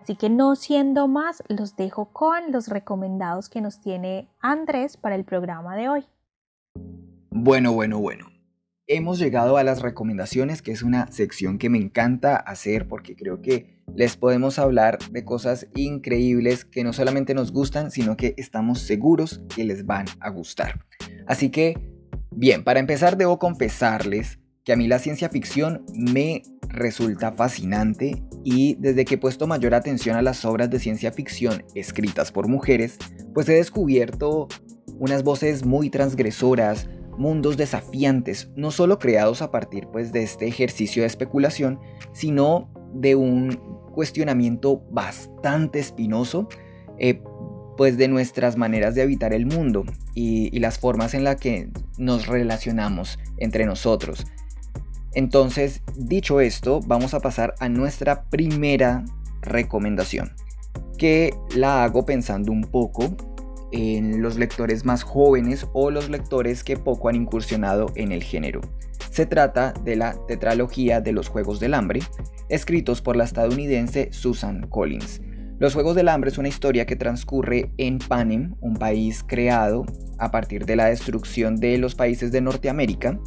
Así 0.01 0.15
que 0.15 0.31
no 0.31 0.55
siendo 0.55 1.09
más, 1.09 1.43
los 1.49 1.77
dejo 1.77 2.13
con 2.13 2.53
los 2.53 2.69
recomendados 2.69 3.49
que 3.49 3.61
nos 3.61 3.81
tiene 3.81 4.29
Andrés 4.41 4.97
para 4.97 5.17
el 5.17 5.25
programa 5.25 5.77
de 5.77 5.89
hoy. 5.89 6.05
Bueno, 7.31 7.73
bueno, 7.73 7.99
bueno. 7.99 8.29
Hemos 8.89 9.19
llegado 9.19 9.57
a 9.57 9.65
las 9.65 9.83
recomendaciones, 9.83 10.63
que 10.63 10.71
es 10.71 10.85
una 10.85 11.11
sección 11.11 11.59
que 11.59 11.69
me 11.69 11.79
encanta 11.79 12.37
hacer 12.37 12.87
porque 12.87 13.17
creo 13.17 13.43
que 13.43 13.83
les 13.97 14.17
podemos 14.17 14.61
hablar 14.61 14.99
de 15.11 15.25
cosas 15.25 15.67
increíbles 15.75 16.65
que 16.65 16.85
no 16.85 16.93
solamente 16.93 17.35
nos 17.35 17.51
gustan, 17.51 17.91
sino 17.91 18.17
que 18.17 18.35
estamos 18.37 18.79
seguros 18.81 19.43
que 19.55 19.65
les 19.65 19.87
van 19.87 20.07
a 20.21 20.31
gustar. 20.31 20.87
Así 21.27 21.51
que, 21.51 21.77
bien, 22.31 22.63
para 22.63 22.79
empezar 22.79 23.17
debo 23.17 23.41
confesarles 23.41 24.39
que 24.67 24.73
a 24.73 24.77
mí 24.77 24.89
la 24.89 24.99
ciencia 24.99 25.29
ficción 25.29 25.87
me 25.95 26.43
resulta 26.69 27.31
fascinante 27.31 28.25
y 28.45 28.75
desde 28.81 29.05
que 29.05 29.15
he 29.15 29.19
puesto 29.19 29.47
mayor 29.47 29.75
atención 29.75 30.17
a 30.17 30.23
las 30.23 30.45
obras 30.45 30.69
de 30.69 30.81
ciencia 30.81 31.13
ficción 31.13 31.65
escritas 31.77 32.33
por 32.33 32.49
mujeres, 32.49 32.99
pues 33.33 33.49
he 33.49 33.55
descubierto 33.55 34.49
unas 34.99 35.23
voces 35.23 35.65
muy 35.65 35.89
transgresoras, 35.89 36.89
mundos 37.17 37.57
desafiantes, 37.57 38.51
no 38.57 38.73
solo 38.73 38.99
creados 38.99 39.41
a 39.41 39.53
partir 39.53 39.87
pues 39.93 40.13
de 40.13 40.25
este 40.25 40.49
ejercicio 40.49 41.03
de 41.03 41.07
especulación, 41.07 41.79
sino 42.13 42.69
de 42.93 43.15
un 43.15 43.61
cuestionamiento 43.95 44.83
bastante 44.91 45.79
espinoso 45.79 46.49
eh, 46.99 47.23
pues 47.77 47.99
de 47.99 48.09
nuestras 48.09 48.57
maneras 48.57 48.97
de 48.97 49.03
habitar 49.03 49.33
el 49.33 49.47
mundo 49.47 49.85
y, 50.13 50.59
las 50.59 50.81
formas 50.81 51.15
en 51.15 51.23
las 51.23 51.37
que 51.37 51.71
nos 51.99 52.27
relacionamos 52.27 53.19
entre 53.39 53.65
nosotros. 53.65 54.27
Entonces, 55.17 55.81
dicho 55.97 56.41
esto, 56.41 56.81
vamos 56.87 57.15
a 57.15 57.21
pasar 57.21 57.55
a 57.59 57.71
nuestra 57.71 58.25
primera 58.25 59.03
recomendación, 59.41 60.35
que 60.99 61.33
la 61.57 61.85
hago 61.85 62.05
pensando 62.05 62.53
un 62.53 62.61
poco 62.61 63.17
en 63.73 64.21
los 64.21 64.37
lectores 64.37 64.85
más 64.85 65.03
jóvenes 65.03 65.67
o 65.73 65.91
los 65.91 66.11
lectores 66.11 66.63
que 66.63 66.77
poco 66.77 67.09
han 67.09 67.17
incursionado 67.17 67.91
en 67.95 68.13
el 68.13 68.23
género. 68.23 68.61
Se 69.11 69.25
trata 69.25 69.73
de 69.85 69.97
la 69.97 70.19
tetralogía 70.29 71.01
de 71.01 71.13
los 71.13 71.29
Juegos 71.29 71.61
del 71.61 71.73
Hambre, 71.73 72.01
escritos 72.51 73.01
por 73.01 73.17
la 73.17 73.25
estadounidense 73.25 74.11
Susan 74.13 74.67
Collins. 74.69 75.23
Los 75.59 75.73
Juegos 75.73 75.97
del 75.97 76.09
Hambre 76.09 76.29
es 76.29 76.37
una 76.37 76.49
historia 76.49 76.85
que 76.85 76.97
transcurre 76.97 77.73
en 77.79 77.97
Panem, 77.99 78.55
un 78.61 78.77
país 78.77 79.25
creado 79.27 79.87
a 80.19 80.31
partir 80.31 80.67
de 80.67 80.77
la 80.77 80.85
destrucción 80.87 81.57
de 81.57 81.79
los 81.79 81.95
países 81.95 82.31
de 82.33 82.43
Norteamérica. 82.43 83.19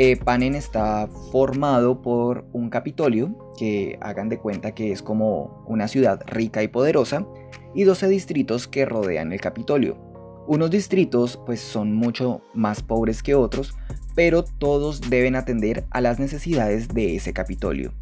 Eh, 0.00 0.16
Panem 0.16 0.54
está 0.54 1.08
formado 1.32 2.00
por 2.02 2.46
un 2.52 2.70
Capitolio, 2.70 3.36
que 3.58 3.98
hagan 4.00 4.28
de 4.28 4.38
cuenta 4.38 4.72
que 4.72 4.92
es 4.92 5.02
como 5.02 5.64
una 5.66 5.88
ciudad 5.88 6.22
rica 6.28 6.62
y 6.62 6.68
poderosa, 6.68 7.26
y 7.74 7.82
12 7.82 8.06
distritos 8.06 8.68
que 8.68 8.86
rodean 8.86 9.32
el 9.32 9.40
Capitolio. 9.40 9.98
Unos 10.46 10.70
distritos 10.70 11.40
pues 11.44 11.58
son 11.58 11.94
mucho 11.94 12.42
más 12.54 12.80
pobres 12.80 13.24
que 13.24 13.34
otros, 13.34 13.74
pero 14.14 14.44
todos 14.44 15.00
deben 15.10 15.34
atender 15.34 15.84
a 15.90 16.00
las 16.00 16.20
necesidades 16.20 16.86
de 16.86 17.16
ese 17.16 17.32
Capitolio. 17.32 17.92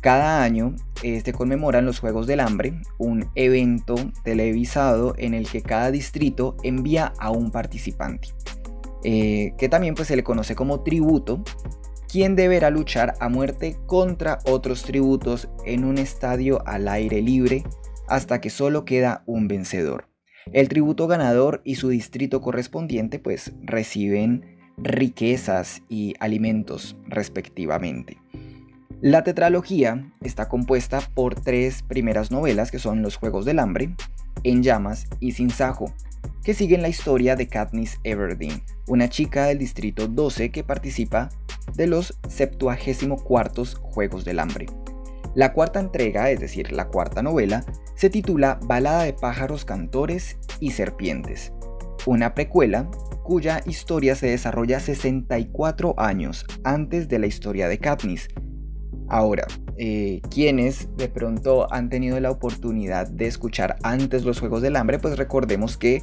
Cada 0.00 0.44
año 0.44 0.76
se 1.00 1.16
este, 1.16 1.32
conmemoran 1.32 1.86
los 1.86 1.98
Juegos 1.98 2.28
del 2.28 2.38
Hambre, 2.38 2.80
un 2.98 3.28
evento 3.34 3.96
televisado 4.22 5.14
en 5.18 5.34
el 5.34 5.48
que 5.48 5.62
cada 5.62 5.90
distrito 5.90 6.56
envía 6.62 7.12
a 7.18 7.32
un 7.32 7.50
participante, 7.50 8.28
eh, 9.04 9.54
que 9.58 9.68
también 9.68 9.94
pues, 9.94 10.08
se 10.08 10.16
le 10.16 10.24
conoce 10.24 10.54
como 10.54 10.82
tributo, 10.82 11.42
quien 12.10 12.36
deberá 12.36 12.70
luchar 12.70 13.14
a 13.20 13.28
muerte 13.28 13.78
contra 13.86 14.38
otros 14.44 14.82
tributos 14.82 15.48
en 15.64 15.84
un 15.84 15.98
estadio 15.98 16.66
al 16.66 16.88
aire 16.88 17.22
libre 17.22 17.64
hasta 18.08 18.40
que 18.40 18.50
solo 18.50 18.84
queda 18.84 19.22
un 19.26 19.48
vencedor. 19.48 20.08
El 20.52 20.68
tributo 20.68 21.06
ganador 21.06 21.62
y 21.64 21.76
su 21.76 21.88
distrito 21.88 22.40
correspondiente 22.40 23.18
pues 23.18 23.52
reciben 23.62 24.58
riquezas 24.76 25.82
y 25.88 26.14
alimentos 26.18 26.96
respectivamente. 27.06 28.18
La 29.00 29.24
tetralogía 29.24 30.12
está 30.20 30.48
compuesta 30.48 31.00
por 31.14 31.34
tres 31.34 31.82
primeras 31.82 32.30
novelas 32.30 32.70
que 32.70 32.78
son 32.78 33.02
Los 33.02 33.16
Juegos 33.16 33.44
del 33.44 33.58
Hambre, 33.58 33.94
En 34.44 34.62
Llamas 34.62 35.06
y 35.18 35.32
Sin 35.32 35.50
Sajo, 35.50 35.92
que 36.42 36.54
siguen 36.54 36.82
la 36.82 36.88
historia 36.88 37.36
de 37.36 37.48
Katniss 37.48 37.98
Everdeen, 38.04 38.62
una 38.86 39.08
chica 39.08 39.46
del 39.46 39.58
Distrito 39.58 40.08
12 40.08 40.50
que 40.50 40.64
participa 40.64 41.28
de 41.74 41.86
los 41.86 42.18
74 42.28 43.64
Juegos 43.80 44.24
del 44.24 44.40
Hambre. 44.40 44.66
La 45.34 45.52
cuarta 45.52 45.80
entrega, 45.80 46.30
es 46.30 46.40
decir, 46.40 46.72
la 46.72 46.88
cuarta 46.88 47.22
novela, 47.22 47.64
se 47.94 48.10
titula 48.10 48.58
Balada 48.64 49.04
de 49.04 49.14
pájaros, 49.14 49.64
cantores 49.64 50.36
y 50.60 50.72
serpientes, 50.72 51.52
una 52.06 52.34
precuela 52.34 52.90
cuya 53.22 53.62
historia 53.66 54.14
se 54.14 54.26
desarrolla 54.26 54.80
64 54.80 55.94
años 55.96 56.44
antes 56.64 57.08
de 57.08 57.18
la 57.18 57.26
historia 57.26 57.68
de 57.68 57.78
Katniss, 57.78 58.28
Ahora, 59.12 59.46
eh, 59.76 60.22
quienes 60.30 60.88
de 60.96 61.06
pronto 61.06 61.70
han 61.70 61.90
tenido 61.90 62.18
la 62.18 62.30
oportunidad 62.30 63.06
de 63.08 63.26
escuchar 63.26 63.76
antes 63.82 64.24
los 64.24 64.40
Juegos 64.40 64.62
del 64.62 64.74
Hambre, 64.74 64.98
pues 64.98 65.18
recordemos 65.18 65.76
que 65.76 66.02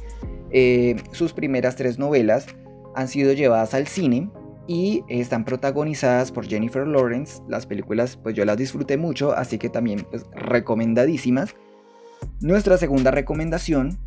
eh, 0.52 0.94
sus 1.10 1.32
primeras 1.32 1.74
tres 1.74 1.98
novelas 1.98 2.46
han 2.94 3.08
sido 3.08 3.32
llevadas 3.32 3.74
al 3.74 3.88
cine 3.88 4.30
y 4.68 5.02
están 5.08 5.44
protagonizadas 5.44 6.30
por 6.30 6.46
Jennifer 6.46 6.86
Lawrence. 6.86 7.42
Las 7.48 7.66
películas 7.66 8.16
pues 8.16 8.36
yo 8.36 8.44
las 8.44 8.56
disfruté 8.56 8.96
mucho, 8.96 9.32
así 9.32 9.58
que 9.58 9.70
también 9.70 10.06
pues 10.08 10.24
recomendadísimas. 10.32 11.56
Nuestra 12.40 12.78
segunda 12.78 13.10
recomendación 13.10 13.98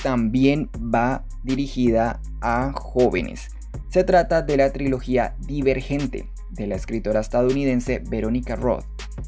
también 0.00 0.70
va 0.76 1.24
dirigida 1.42 2.20
a 2.40 2.70
jóvenes. 2.76 3.48
Se 3.88 4.04
trata 4.04 4.40
de 4.40 4.56
la 4.56 4.72
trilogía 4.72 5.34
Divergente, 5.48 6.30
de 6.52 6.66
la 6.66 6.76
escritora 6.76 7.20
estadounidense 7.20 8.02
Veronica 8.08 8.56
Roth, 8.56 8.84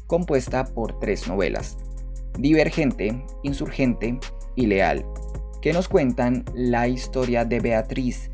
compuesta 0.07 0.65
por 0.65 0.99
tres 0.99 1.27
novelas, 1.27 1.77
Divergente, 2.37 3.23
Insurgente 3.43 4.19
y 4.55 4.67
Leal, 4.67 5.05
que 5.61 5.73
nos 5.73 5.87
cuentan 5.87 6.45
la 6.53 6.87
historia 6.87 7.45
de 7.45 7.59
Beatriz, 7.59 8.29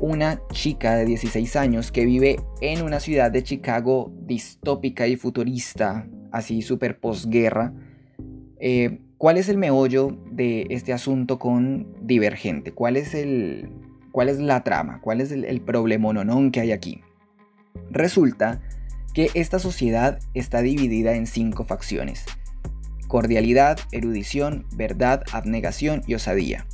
una 0.00 0.40
chica 0.52 0.96
de 0.96 1.04
16 1.06 1.56
años 1.56 1.90
que 1.90 2.04
vive 2.04 2.40
en 2.60 2.82
una 2.82 3.00
ciudad 3.00 3.30
de 3.30 3.42
Chicago 3.42 4.12
distópica 4.20 5.06
y 5.06 5.16
futurista, 5.16 6.08
así 6.30 6.62
super 6.62 7.00
posguerra. 7.00 7.72
Eh, 8.60 9.00
¿Cuál 9.16 9.38
es 9.38 9.48
el 9.48 9.56
meollo 9.56 10.16
de 10.30 10.66
este 10.70 10.92
asunto 10.92 11.38
con 11.38 11.88
Divergente? 12.06 12.72
¿Cuál 12.72 12.96
es, 12.96 13.14
el, 13.14 13.70
cuál 14.12 14.28
es 14.28 14.38
la 14.38 14.62
trama? 14.62 15.00
¿Cuál 15.00 15.20
es 15.20 15.32
el, 15.32 15.44
el 15.44 15.60
problema 15.60 16.12
que 16.52 16.60
hay 16.60 16.70
aquí? 16.70 17.00
Resulta 17.90 18.60
que 19.14 19.30
esta 19.34 19.58
sociedad 19.58 20.20
está 20.34 20.62
dividida 20.62 21.14
en 21.14 21.26
cinco 21.26 21.64
facciones. 21.64 22.24
Cordialidad, 23.08 23.78
erudición, 23.90 24.66
verdad, 24.76 25.22
abnegación 25.32 26.02
y 26.06 26.14
osadía. 26.14 26.66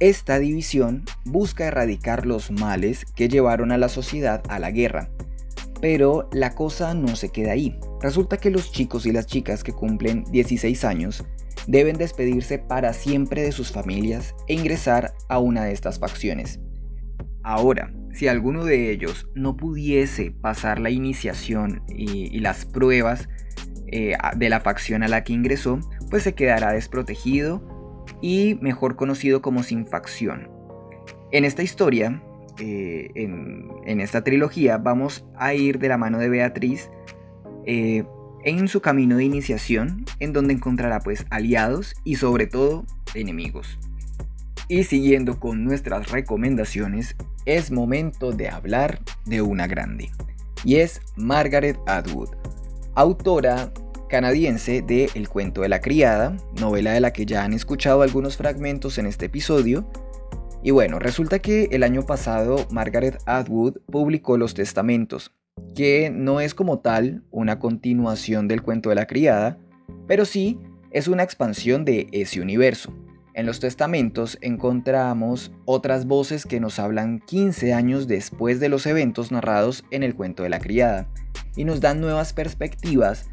Esta 0.00 0.38
división 0.38 1.04
busca 1.24 1.66
erradicar 1.66 2.24
los 2.24 2.52
males 2.52 3.04
que 3.04 3.28
llevaron 3.28 3.72
a 3.72 3.78
la 3.78 3.88
sociedad 3.88 4.42
a 4.48 4.58
la 4.58 4.70
guerra. 4.70 5.10
Pero 5.80 6.28
la 6.32 6.54
cosa 6.54 6.94
no 6.94 7.16
se 7.16 7.30
queda 7.30 7.52
ahí. 7.52 7.78
Resulta 8.00 8.36
que 8.36 8.50
los 8.50 8.70
chicos 8.70 9.06
y 9.06 9.12
las 9.12 9.26
chicas 9.26 9.64
que 9.64 9.72
cumplen 9.72 10.24
16 10.30 10.84
años 10.84 11.24
deben 11.66 11.96
despedirse 11.96 12.58
para 12.58 12.92
siempre 12.92 13.42
de 13.42 13.52
sus 13.52 13.72
familias 13.72 14.34
e 14.46 14.54
ingresar 14.54 15.14
a 15.28 15.38
una 15.38 15.64
de 15.64 15.72
estas 15.72 15.98
facciones. 15.98 16.60
Ahora, 17.42 17.92
si 18.12 18.28
alguno 18.28 18.64
de 18.64 18.90
ellos 18.90 19.28
no 19.34 19.56
pudiese 19.56 20.30
pasar 20.30 20.80
la 20.80 20.90
iniciación 20.90 21.82
y, 21.88 22.38
las 22.40 22.64
pruebas 22.64 23.28
eh, 23.88 24.16
de 24.36 24.48
la 24.48 24.60
facción 24.60 25.02
a 25.02 25.08
la 25.08 25.24
que 25.24 25.32
ingresó, 25.32 25.80
pues 26.10 26.22
se 26.22 26.34
quedará 26.34 26.72
desprotegido 26.72 28.06
y 28.20 28.58
mejor 28.60 28.96
conocido 28.96 29.42
como 29.42 29.62
sin 29.62 29.86
facción. 29.86 30.50
En 31.30 31.44
esta 31.44 31.62
historia, 31.62 32.22
eh, 32.58 33.10
en, 33.14 34.00
esta 34.00 34.24
trilogía, 34.24 34.78
vamos 34.78 35.24
a 35.36 35.54
ir 35.54 35.78
de 35.78 35.88
la 35.88 35.98
mano 35.98 36.18
de 36.18 36.28
Beatriz 36.28 36.90
eh, 37.66 38.04
en 38.44 38.68
su 38.68 38.80
camino 38.80 39.16
de 39.16 39.24
iniciación, 39.24 40.04
en 40.20 40.32
donde 40.32 40.54
encontrará 40.54 41.00
pues 41.00 41.26
aliados 41.30 41.94
y 42.04 42.16
sobre 42.16 42.46
todo 42.46 42.86
enemigos. 43.14 43.78
Y 44.68 44.84
siguiendo 44.84 45.40
con 45.40 45.64
nuestras 45.64 46.10
recomendaciones, 46.10 47.16
es 47.46 47.70
momento 47.70 48.32
de 48.32 48.50
hablar 48.50 49.00
de 49.24 49.40
una 49.40 49.66
grande. 49.66 50.10
Y 50.62 50.76
es 50.76 51.00
Margaret 51.16 51.78
Atwood, 51.86 52.28
autora 52.94 53.72
canadiense 54.10 54.82
de 54.82 55.08
El 55.14 55.30
cuento 55.30 55.62
de 55.62 55.70
la 55.70 55.80
criada, 55.80 56.36
novela 56.60 56.92
de 56.92 57.00
la 57.00 57.14
que 57.14 57.24
ya 57.24 57.44
han 57.44 57.54
escuchado 57.54 58.02
algunos 58.02 58.36
fragmentos 58.36 58.98
en 58.98 59.06
este 59.06 59.26
episodio. 59.26 59.90
Y 60.62 60.70
bueno, 60.70 60.98
resulta 60.98 61.38
que 61.38 61.68
el 61.70 61.82
año 61.82 62.04
pasado 62.04 62.66
Margaret 62.70 63.18
Atwood 63.24 63.78
publicó 63.86 64.36
Los 64.36 64.52
Testamentos, 64.52 65.32
que 65.74 66.10
no 66.10 66.40
es 66.40 66.54
como 66.54 66.80
tal 66.80 67.22
una 67.30 67.58
continuación 67.58 68.48
del 68.48 68.62
cuento 68.62 68.90
de 68.90 68.96
la 68.96 69.06
criada, 69.06 69.58
pero 70.06 70.26
sí 70.26 70.58
es 70.90 71.08
una 71.08 71.22
expansión 71.22 71.86
de 71.86 72.08
ese 72.12 72.42
universo. 72.42 72.92
En 73.38 73.46
los 73.46 73.60
testamentos 73.60 74.36
encontramos 74.40 75.52
otras 75.64 76.06
voces 76.06 76.44
que 76.44 76.58
nos 76.58 76.80
hablan 76.80 77.20
15 77.20 77.72
años 77.72 78.08
después 78.08 78.58
de 78.58 78.68
los 78.68 78.84
eventos 78.84 79.30
narrados 79.30 79.84
en 79.92 80.02
el 80.02 80.16
cuento 80.16 80.42
de 80.42 80.48
la 80.48 80.58
criada 80.58 81.06
y 81.54 81.64
nos 81.64 81.80
dan 81.80 82.00
nuevas 82.00 82.32
perspectivas 82.32 83.30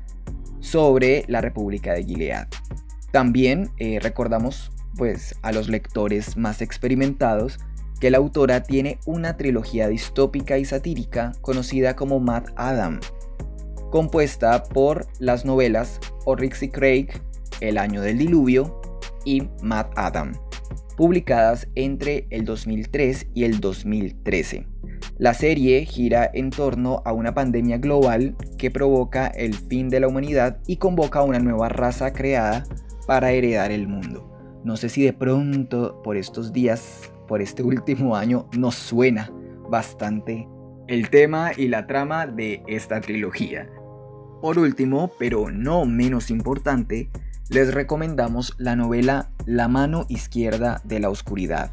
sobre 0.60 1.26
la 1.28 1.42
República 1.42 1.94
de 1.94 2.04
Gilead. 2.04 2.48
También 3.12 3.72
eh, 3.80 3.98
recordamos 4.00 4.72
pues 4.96 5.40
a 5.42 5.52
los 5.52 5.70
lectores 5.70 6.38
más 6.38 6.62
experimentados 6.62 7.58
que 8.00 8.12
la 8.12 8.20
autora 8.20 8.62
tiene 8.62 9.00
una 9.08 9.38
trilogía 9.38 9.88
distópica 9.88 10.60
y 10.60 10.66
satírica 10.66 11.32
conocida 11.42 11.96
como 11.96 12.20
Mad 12.20 12.44
Adam, 12.58 13.00
compuesta 13.90 14.66
por 14.66 15.08
las 15.18 15.46
novelas 15.46 16.00
Oryx 16.26 16.62
y 16.62 16.70
Craig, 16.70 17.08
El 17.60 17.80
año 17.80 18.02
del 18.02 18.20
diluvio 18.20 18.85
y 19.26 19.44
Mad 19.62 19.88
Adam, 19.96 20.34
publicadas 20.96 21.68
entre 21.76 22.28
el 22.30 22.46
2003 22.46 23.28
y 23.34 23.44
el 23.44 23.60
2013. 23.60 24.68
La 25.18 25.34
serie 25.34 25.86
gira 25.86 26.30
en 26.34 26.50
torno 26.50 27.02
a 27.06 27.14
una 27.14 27.34
pandemia 27.34 27.78
global 27.78 28.36
que 28.58 28.72
provoca 28.72 29.28
el 29.28 29.54
fin 29.54 29.90
de 29.90 30.00
la 30.00 30.08
humanidad 30.08 30.60
y 30.68 30.78
convoca 30.78 31.20
a 31.20 31.24
una 31.24 31.40
nueva 31.40 31.70
raza 31.70 32.14
creada 32.14 32.66
para 33.08 33.32
heredar 33.32 33.72
el 33.72 33.88
mundo. 33.88 34.32
No 34.64 34.78
sé 34.78 34.90
si 34.90 35.04
de 35.04 35.14
pronto 35.14 36.02
por 36.04 36.18
estos 36.18 36.52
días, 36.52 37.12
por 37.28 37.42
este 37.42 37.64
último 37.64 38.16
año, 38.16 38.50
nos 38.58 38.76
suena 38.76 39.32
bastante 39.70 40.48
el 40.88 41.10
tema 41.10 41.52
y 41.56 41.68
la 41.68 41.88
trama 41.88 42.28
de 42.28 42.64
esta 42.68 43.02
trilogía. 43.02 43.70
Por 44.42 44.60
último, 44.60 45.12
pero 45.18 45.50
no 45.50 45.86
menos 45.86 46.30
importante, 46.30 47.10
les 47.50 47.74
recomendamos 47.74 48.54
la 48.58 48.76
novela 48.76 49.30
La 49.46 49.68
mano 49.68 50.06
izquierda 50.10 50.82
de 50.84 51.00
la 51.00 51.10
oscuridad, 51.10 51.72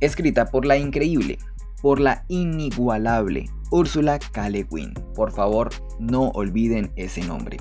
escrita 0.00 0.46
por 0.46 0.66
la 0.66 0.76
increíble, 0.76 1.38
por 1.80 2.00
la 2.00 2.24
inigualable 2.28 3.48
Úrsula 3.70 4.18
K. 4.18 4.48
Por 5.14 5.32
favor, 5.32 5.70
no 5.98 6.28
olviden 6.30 6.92
ese 6.96 7.22
nombre. 7.22 7.58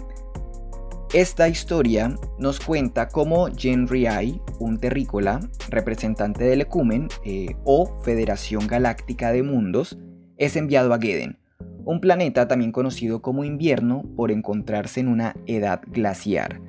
Esta 1.13 1.47
historia 1.47 2.15
nos 2.39 2.59
cuenta 2.59 3.07
cómo 3.07 3.47
Jen 3.55 3.87
Riai, 3.87 4.41
un 4.59 4.79
terrícola, 4.79 5.39
representante 5.69 6.43
del 6.43 6.61
Ecumen 6.61 7.07
eh, 7.23 7.55
o 7.65 8.01
Federación 8.03 8.65
Galáctica 8.65 9.31
de 9.31 9.43
Mundos, 9.43 9.99
es 10.37 10.55
enviado 10.55 10.91
a 10.93 10.99
Geden, 10.99 11.37
un 11.85 11.99
planeta 11.99 12.47
también 12.47 12.71
conocido 12.71 13.21
como 13.21 13.43
invierno 13.43 14.03
por 14.15 14.31
encontrarse 14.31 15.01
en 15.01 15.07
una 15.07 15.35
edad 15.45 15.81
glaciar. 15.85 16.59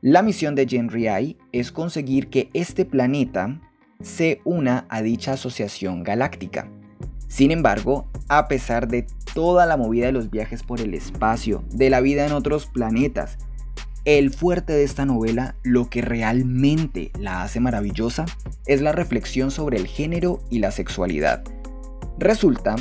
La 0.00 0.22
misión 0.22 0.54
de 0.54 0.64
Jen 0.64 0.90
Riai 0.90 1.36
es 1.50 1.72
conseguir 1.72 2.28
que 2.28 2.50
este 2.52 2.84
planeta 2.84 3.60
se 4.00 4.40
una 4.44 4.86
a 4.88 5.02
dicha 5.02 5.32
asociación 5.32 6.04
galáctica. 6.04 6.70
Sin 7.26 7.50
embargo, 7.50 8.08
a 8.28 8.46
pesar 8.46 8.86
de 8.86 9.08
toda 9.34 9.66
la 9.66 9.76
movida 9.76 10.06
de 10.06 10.12
los 10.12 10.30
viajes 10.30 10.62
por 10.62 10.80
el 10.80 10.94
espacio, 10.94 11.64
de 11.70 11.90
la 11.90 12.00
vida 12.00 12.24
en 12.24 12.32
otros 12.32 12.66
planetas, 12.66 13.38
el 14.04 14.32
fuerte 14.32 14.72
de 14.72 14.84
esta 14.84 15.04
novela, 15.04 15.56
lo 15.64 15.90
que 15.90 16.00
realmente 16.00 17.10
la 17.18 17.42
hace 17.42 17.58
maravillosa, 17.58 18.24
es 18.66 18.80
la 18.80 18.92
reflexión 18.92 19.50
sobre 19.50 19.78
el 19.78 19.88
género 19.88 20.38
y 20.48 20.60
la 20.60 20.70
sexualidad. 20.70 21.42
Resulta 22.20 22.76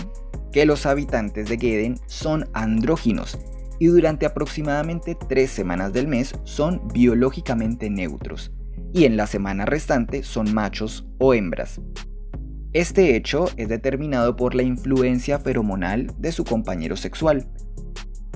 que 0.52 0.68
los 0.68 0.86
habitantes 0.86 1.50
de 1.50 1.58
Geden 1.58 2.00
son 2.06 2.48
andróginos 2.54 3.40
y 3.80 3.88
durante 3.88 4.26
aproximadamente 4.26 5.16
tres 5.16 5.52
semanas 5.52 5.94
del 5.94 6.08
mes 6.08 6.34
son 6.44 6.88
biológicamente 6.94 7.90
neutros, 7.90 8.52
y 8.94 9.06
en 9.06 9.18
la 9.18 9.28
semana 9.28 9.66
restante 9.66 10.24
son 10.24 10.54
machos 10.54 11.08
o 11.20 11.34
hembras. 11.34 11.82
Este 12.74 13.16
hecho 13.16 13.46
es 13.58 13.70
determinado 13.70 14.36
por 14.36 14.54
la 14.54 14.64
influencia 14.64 15.40
feromonal 15.40 16.14
de 16.18 16.32
su 16.32 16.44
compañero 16.44 16.96
sexual, 16.96 17.48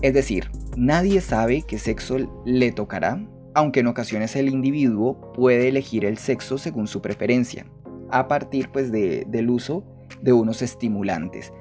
es 0.02 0.14
decir, 0.14 0.50
nadie 0.76 1.22
sabe 1.22 1.62
qué 1.62 1.78
sexo 1.78 2.18
le 2.46 2.72
tocará, 2.72 3.24
aunque 3.54 3.82
en 3.82 3.88
ocasiones 3.88 4.36
el 4.36 4.50
individuo 4.50 5.32
puede 5.34 5.68
elegir 5.68 6.06
el 6.06 6.18
sexo 6.18 6.58
según 6.58 6.88
su 6.88 7.02
preferencia, 7.02 7.66
a 8.10 8.28
partir 8.28 8.70
pues 8.72 8.92
del 8.92 9.50
uso 9.50 9.86
de 10.22 10.34
unos 10.34 10.62
estimulantes. 10.62 11.54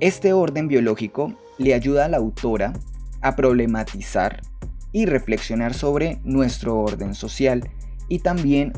Este 0.00 0.32
orden 0.32 0.66
biológico 0.68 1.34
le 1.58 1.74
ayuda 1.74 2.06
a 2.06 2.08
la 2.08 2.16
autora 2.16 2.72
a 3.20 3.36
problematizar 3.36 4.40
y 4.92 5.06
reflexionar 5.06 5.74
sobre 5.74 6.20
nuestro 6.24 6.78
orden 6.78 7.14
social 7.14 7.70
y 8.08 8.20
también 8.20 8.72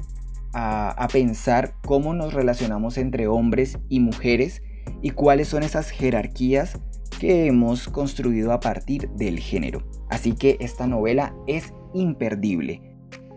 a, 0.53 0.91
a, 0.91 1.09
pensar 1.09 1.75
cómo 1.85 2.15
nos 2.15 2.35
relacionamos 2.35 2.99
entre 2.99 3.29
hombres 3.29 3.79
y 3.89 4.01
mujeres 4.01 4.63
y 5.03 5.11
cuáles 5.11 5.49
son 5.49 5.63
esas 5.63 5.91
jerarquías 5.91 6.81
que 7.21 7.47
hemos 7.47 7.89
construido 7.89 8.53
a 8.53 8.61
partir 8.61 9.09
del 9.11 9.39
género. 9.39 9.83
Así 10.09 10.35
que 10.35 10.57
esta 10.61 10.87
novela 10.87 11.35
es 11.47 11.73
imperdible. 11.95 12.83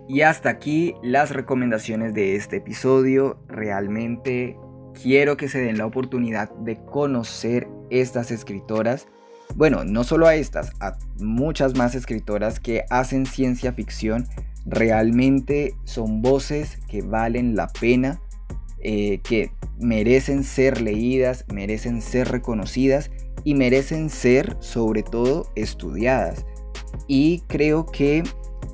Y 0.07 0.21
hasta 0.21 0.49
aquí 0.49 0.95
las 1.01 1.31
recomendaciones 1.31 2.13
de 2.13 2.35
este 2.35 2.57
episodio. 2.57 3.39
Realmente 3.47 4.57
quiero 5.01 5.37
que 5.37 5.47
se 5.47 5.59
den 5.59 5.77
la 5.77 5.85
oportunidad 5.85 6.49
de 6.55 6.83
conocer 6.83 7.67
estas 7.89 8.31
escritoras. 8.31 9.07
Bueno, 9.55 9.83
no 9.83 10.03
solo 10.03 10.27
a 10.27 10.35
estas, 10.35 10.71
a 10.79 10.97
muchas 11.19 11.75
más 11.75 11.93
escritoras 11.93 12.59
que 12.59 12.85
hacen 12.89 13.25
ciencia 13.25 13.71
ficción. 13.71 14.27
Realmente 14.65 15.75
son 15.83 16.21
voces 16.21 16.79
que 16.87 17.01
valen 17.01 17.55
la 17.55 17.67
pena, 17.67 18.21
eh, 18.79 19.19
que 19.23 19.51
merecen 19.79 20.43
ser 20.43 20.81
leídas, 20.81 21.45
merecen 21.53 22.01
ser 22.01 22.29
reconocidas 22.29 23.11
y 23.43 23.53
merecen 23.53 24.09
ser 24.09 24.57
sobre 24.59 25.03
todo 25.03 25.51
estudiadas. 25.55 26.45
Y 27.07 27.41
creo 27.47 27.85
que 27.85 28.23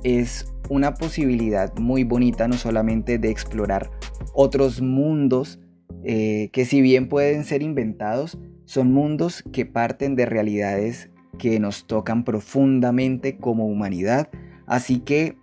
es 0.02 0.46
una 0.68 0.94
posibilidad 0.94 1.76
muy 1.76 2.04
bonita 2.04 2.48
no 2.48 2.56
solamente 2.56 3.18
de 3.18 3.30
explorar 3.30 3.90
otros 4.32 4.80
mundos 4.80 5.58
eh, 6.04 6.50
que 6.52 6.64
si 6.64 6.80
bien 6.80 7.08
pueden 7.08 7.44
ser 7.44 7.62
inventados, 7.62 8.38
son 8.64 8.92
mundos 8.92 9.42
que 9.52 9.66
parten 9.66 10.16
de 10.16 10.26
realidades 10.26 11.10
que 11.38 11.58
nos 11.58 11.86
tocan 11.86 12.24
profundamente 12.24 13.36
como 13.36 13.66
humanidad. 13.66 14.28
Así 14.66 15.00
que 15.00 15.36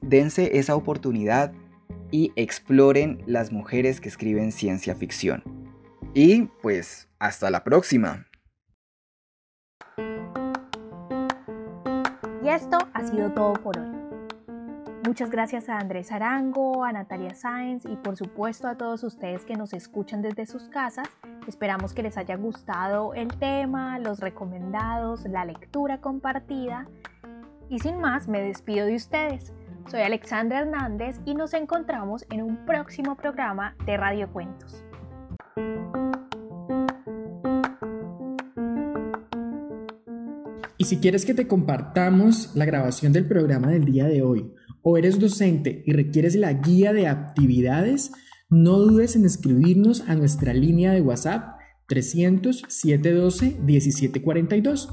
dense 0.00 0.58
esa 0.58 0.76
oportunidad 0.76 1.52
y 2.10 2.32
exploren 2.36 3.22
las 3.26 3.52
mujeres 3.52 4.00
que 4.00 4.08
escriben 4.08 4.52
ciencia 4.52 4.94
ficción. 4.94 5.42
Y 6.14 6.48
pues 6.62 7.08
hasta 7.18 7.50
la 7.50 7.64
próxima. 7.64 8.26
Y 12.42 12.48
esto 12.48 12.78
ha 12.94 13.06
sido 13.06 13.30
todo 13.32 13.52
por 13.54 13.78
hoy. 13.78 13.99
Muchas 15.06 15.30
gracias 15.30 15.70
a 15.70 15.78
Andrés 15.78 16.12
Arango, 16.12 16.84
a 16.84 16.92
Natalia 16.92 17.34
Sáenz 17.34 17.86
y 17.86 17.96
por 17.96 18.16
supuesto 18.16 18.68
a 18.68 18.76
todos 18.76 19.02
ustedes 19.02 19.46
que 19.46 19.56
nos 19.56 19.72
escuchan 19.72 20.20
desde 20.20 20.44
sus 20.44 20.68
casas. 20.68 21.08
Esperamos 21.48 21.94
que 21.94 22.02
les 22.02 22.18
haya 22.18 22.36
gustado 22.36 23.14
el 23.14 23.28
tema, 23.28 23.98
los 23.98 24.20
recomendados, 24.20 25.24
la 25.26 25.46
lectura 25.46 26.02
compartida. 26.02 26.86
Y 27.70 27.78
sin 27.78 27.98
más, 27.98 28.28
me 28.28 28.42
despido 28.42 28.86
de 28.86 28.96
ustedes. 28.96 29.54
Soy 29.90 30.02
Alexandra 30.02 30.60
Hernández 30.60 31.18
y 31.24 31.34
nos 31.34 31.54
encontramos 31.54 32.26
en 32.30 32.42
un 32.42 32.66
próximo 32.66 33.16
programa 33.16 33.74
de 33.86 33.96
Radio 33.96 34.30
Cuentos. 34.30 34.84
Y 40.76 40.84
si 40.84 40.98
quieres 40.98 41.24
que 41.24 41.34
te 41.34 41.46
compartamos 41.46 42.54
la 42.54 42.64
grabación 42.66 43.12
del 43.12 43.26
programa 43.26 43.68
del 43.68 43.84
día 43.84 44.06
de 44.06 44.22
hoy, 44.22 44.54
o 44.82 44.98
eres 44.98 45.18
docente 45.18 45.82
y 45.86 45.92
requieres 45.92 46.34
la 46.36 46.52
guía 46.52 46.92
de 46.92 47.06
actividades, 47.06 48.12
no 48.48 48.78
dudes 48.78 49.16
en 49.16 49.24
escribirnos 49.24 50.02
a 50.08 50.14
nuestra 50.14 50.54
línea 50.54 50.92
de 50.92 51.02
WhatsApp 51.02 51.58
300 51.88 52.64
712 52.68 53.60
1742 53.62 54.88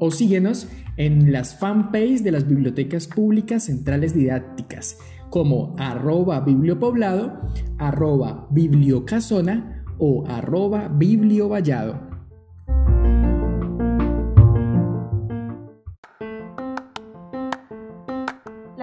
o 0.00 0.10
síguenos 0.10 0.68
en 0.96 1.32
las 1.32 1.58
fanpages 1.58 2.22
de 2.24 2.32
las 2.32 2.46
bibliotecas 2.46 3.08
públicas 3.08 3.64
centrales 3.64 4.14
didácticas 4.14 4.98
como 5.30 5.74
arroba 5.78 6.40
bibliopoblado, 6.40 7.40
arroba 7.78 8.48
bibliocasona 8.50 9.84
o 9.98 10.26
arroba 10.26 10.88
bibliovallado. 10.88 12.07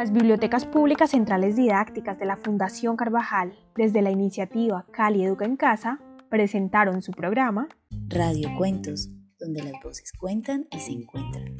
Las 0.05 0.13
bibliotecas 0.13 0.67
públicas 0.67 1.09
centrales 1.09 1.55
didácticas 1.55 2.19
de 2.19 2.27
la 2.27 2.37
Fundación 2.37 2.95
Carvajal, 2.95 3.57
desde 3.75 4.03
la 4.03 4.11
iniciativa 4.11 4.85
Cali 4.91 5.23
Educa 5.23 5.45
en 5.45 5.57
Casa, 5.57 5.99
presentaron 6.29 7.01
su 7.01 7.11
programa 7.11 7.67
Radio 8.09 8.49
Cuentos, 8.55 9.09
donde 9.39 9.63
las 9.63 9.73
voces 9.83 10.11
cuentan 10.19 10.67
y 10.69 10.77
se 10.77 10.91
encuentran. 10.91 11.55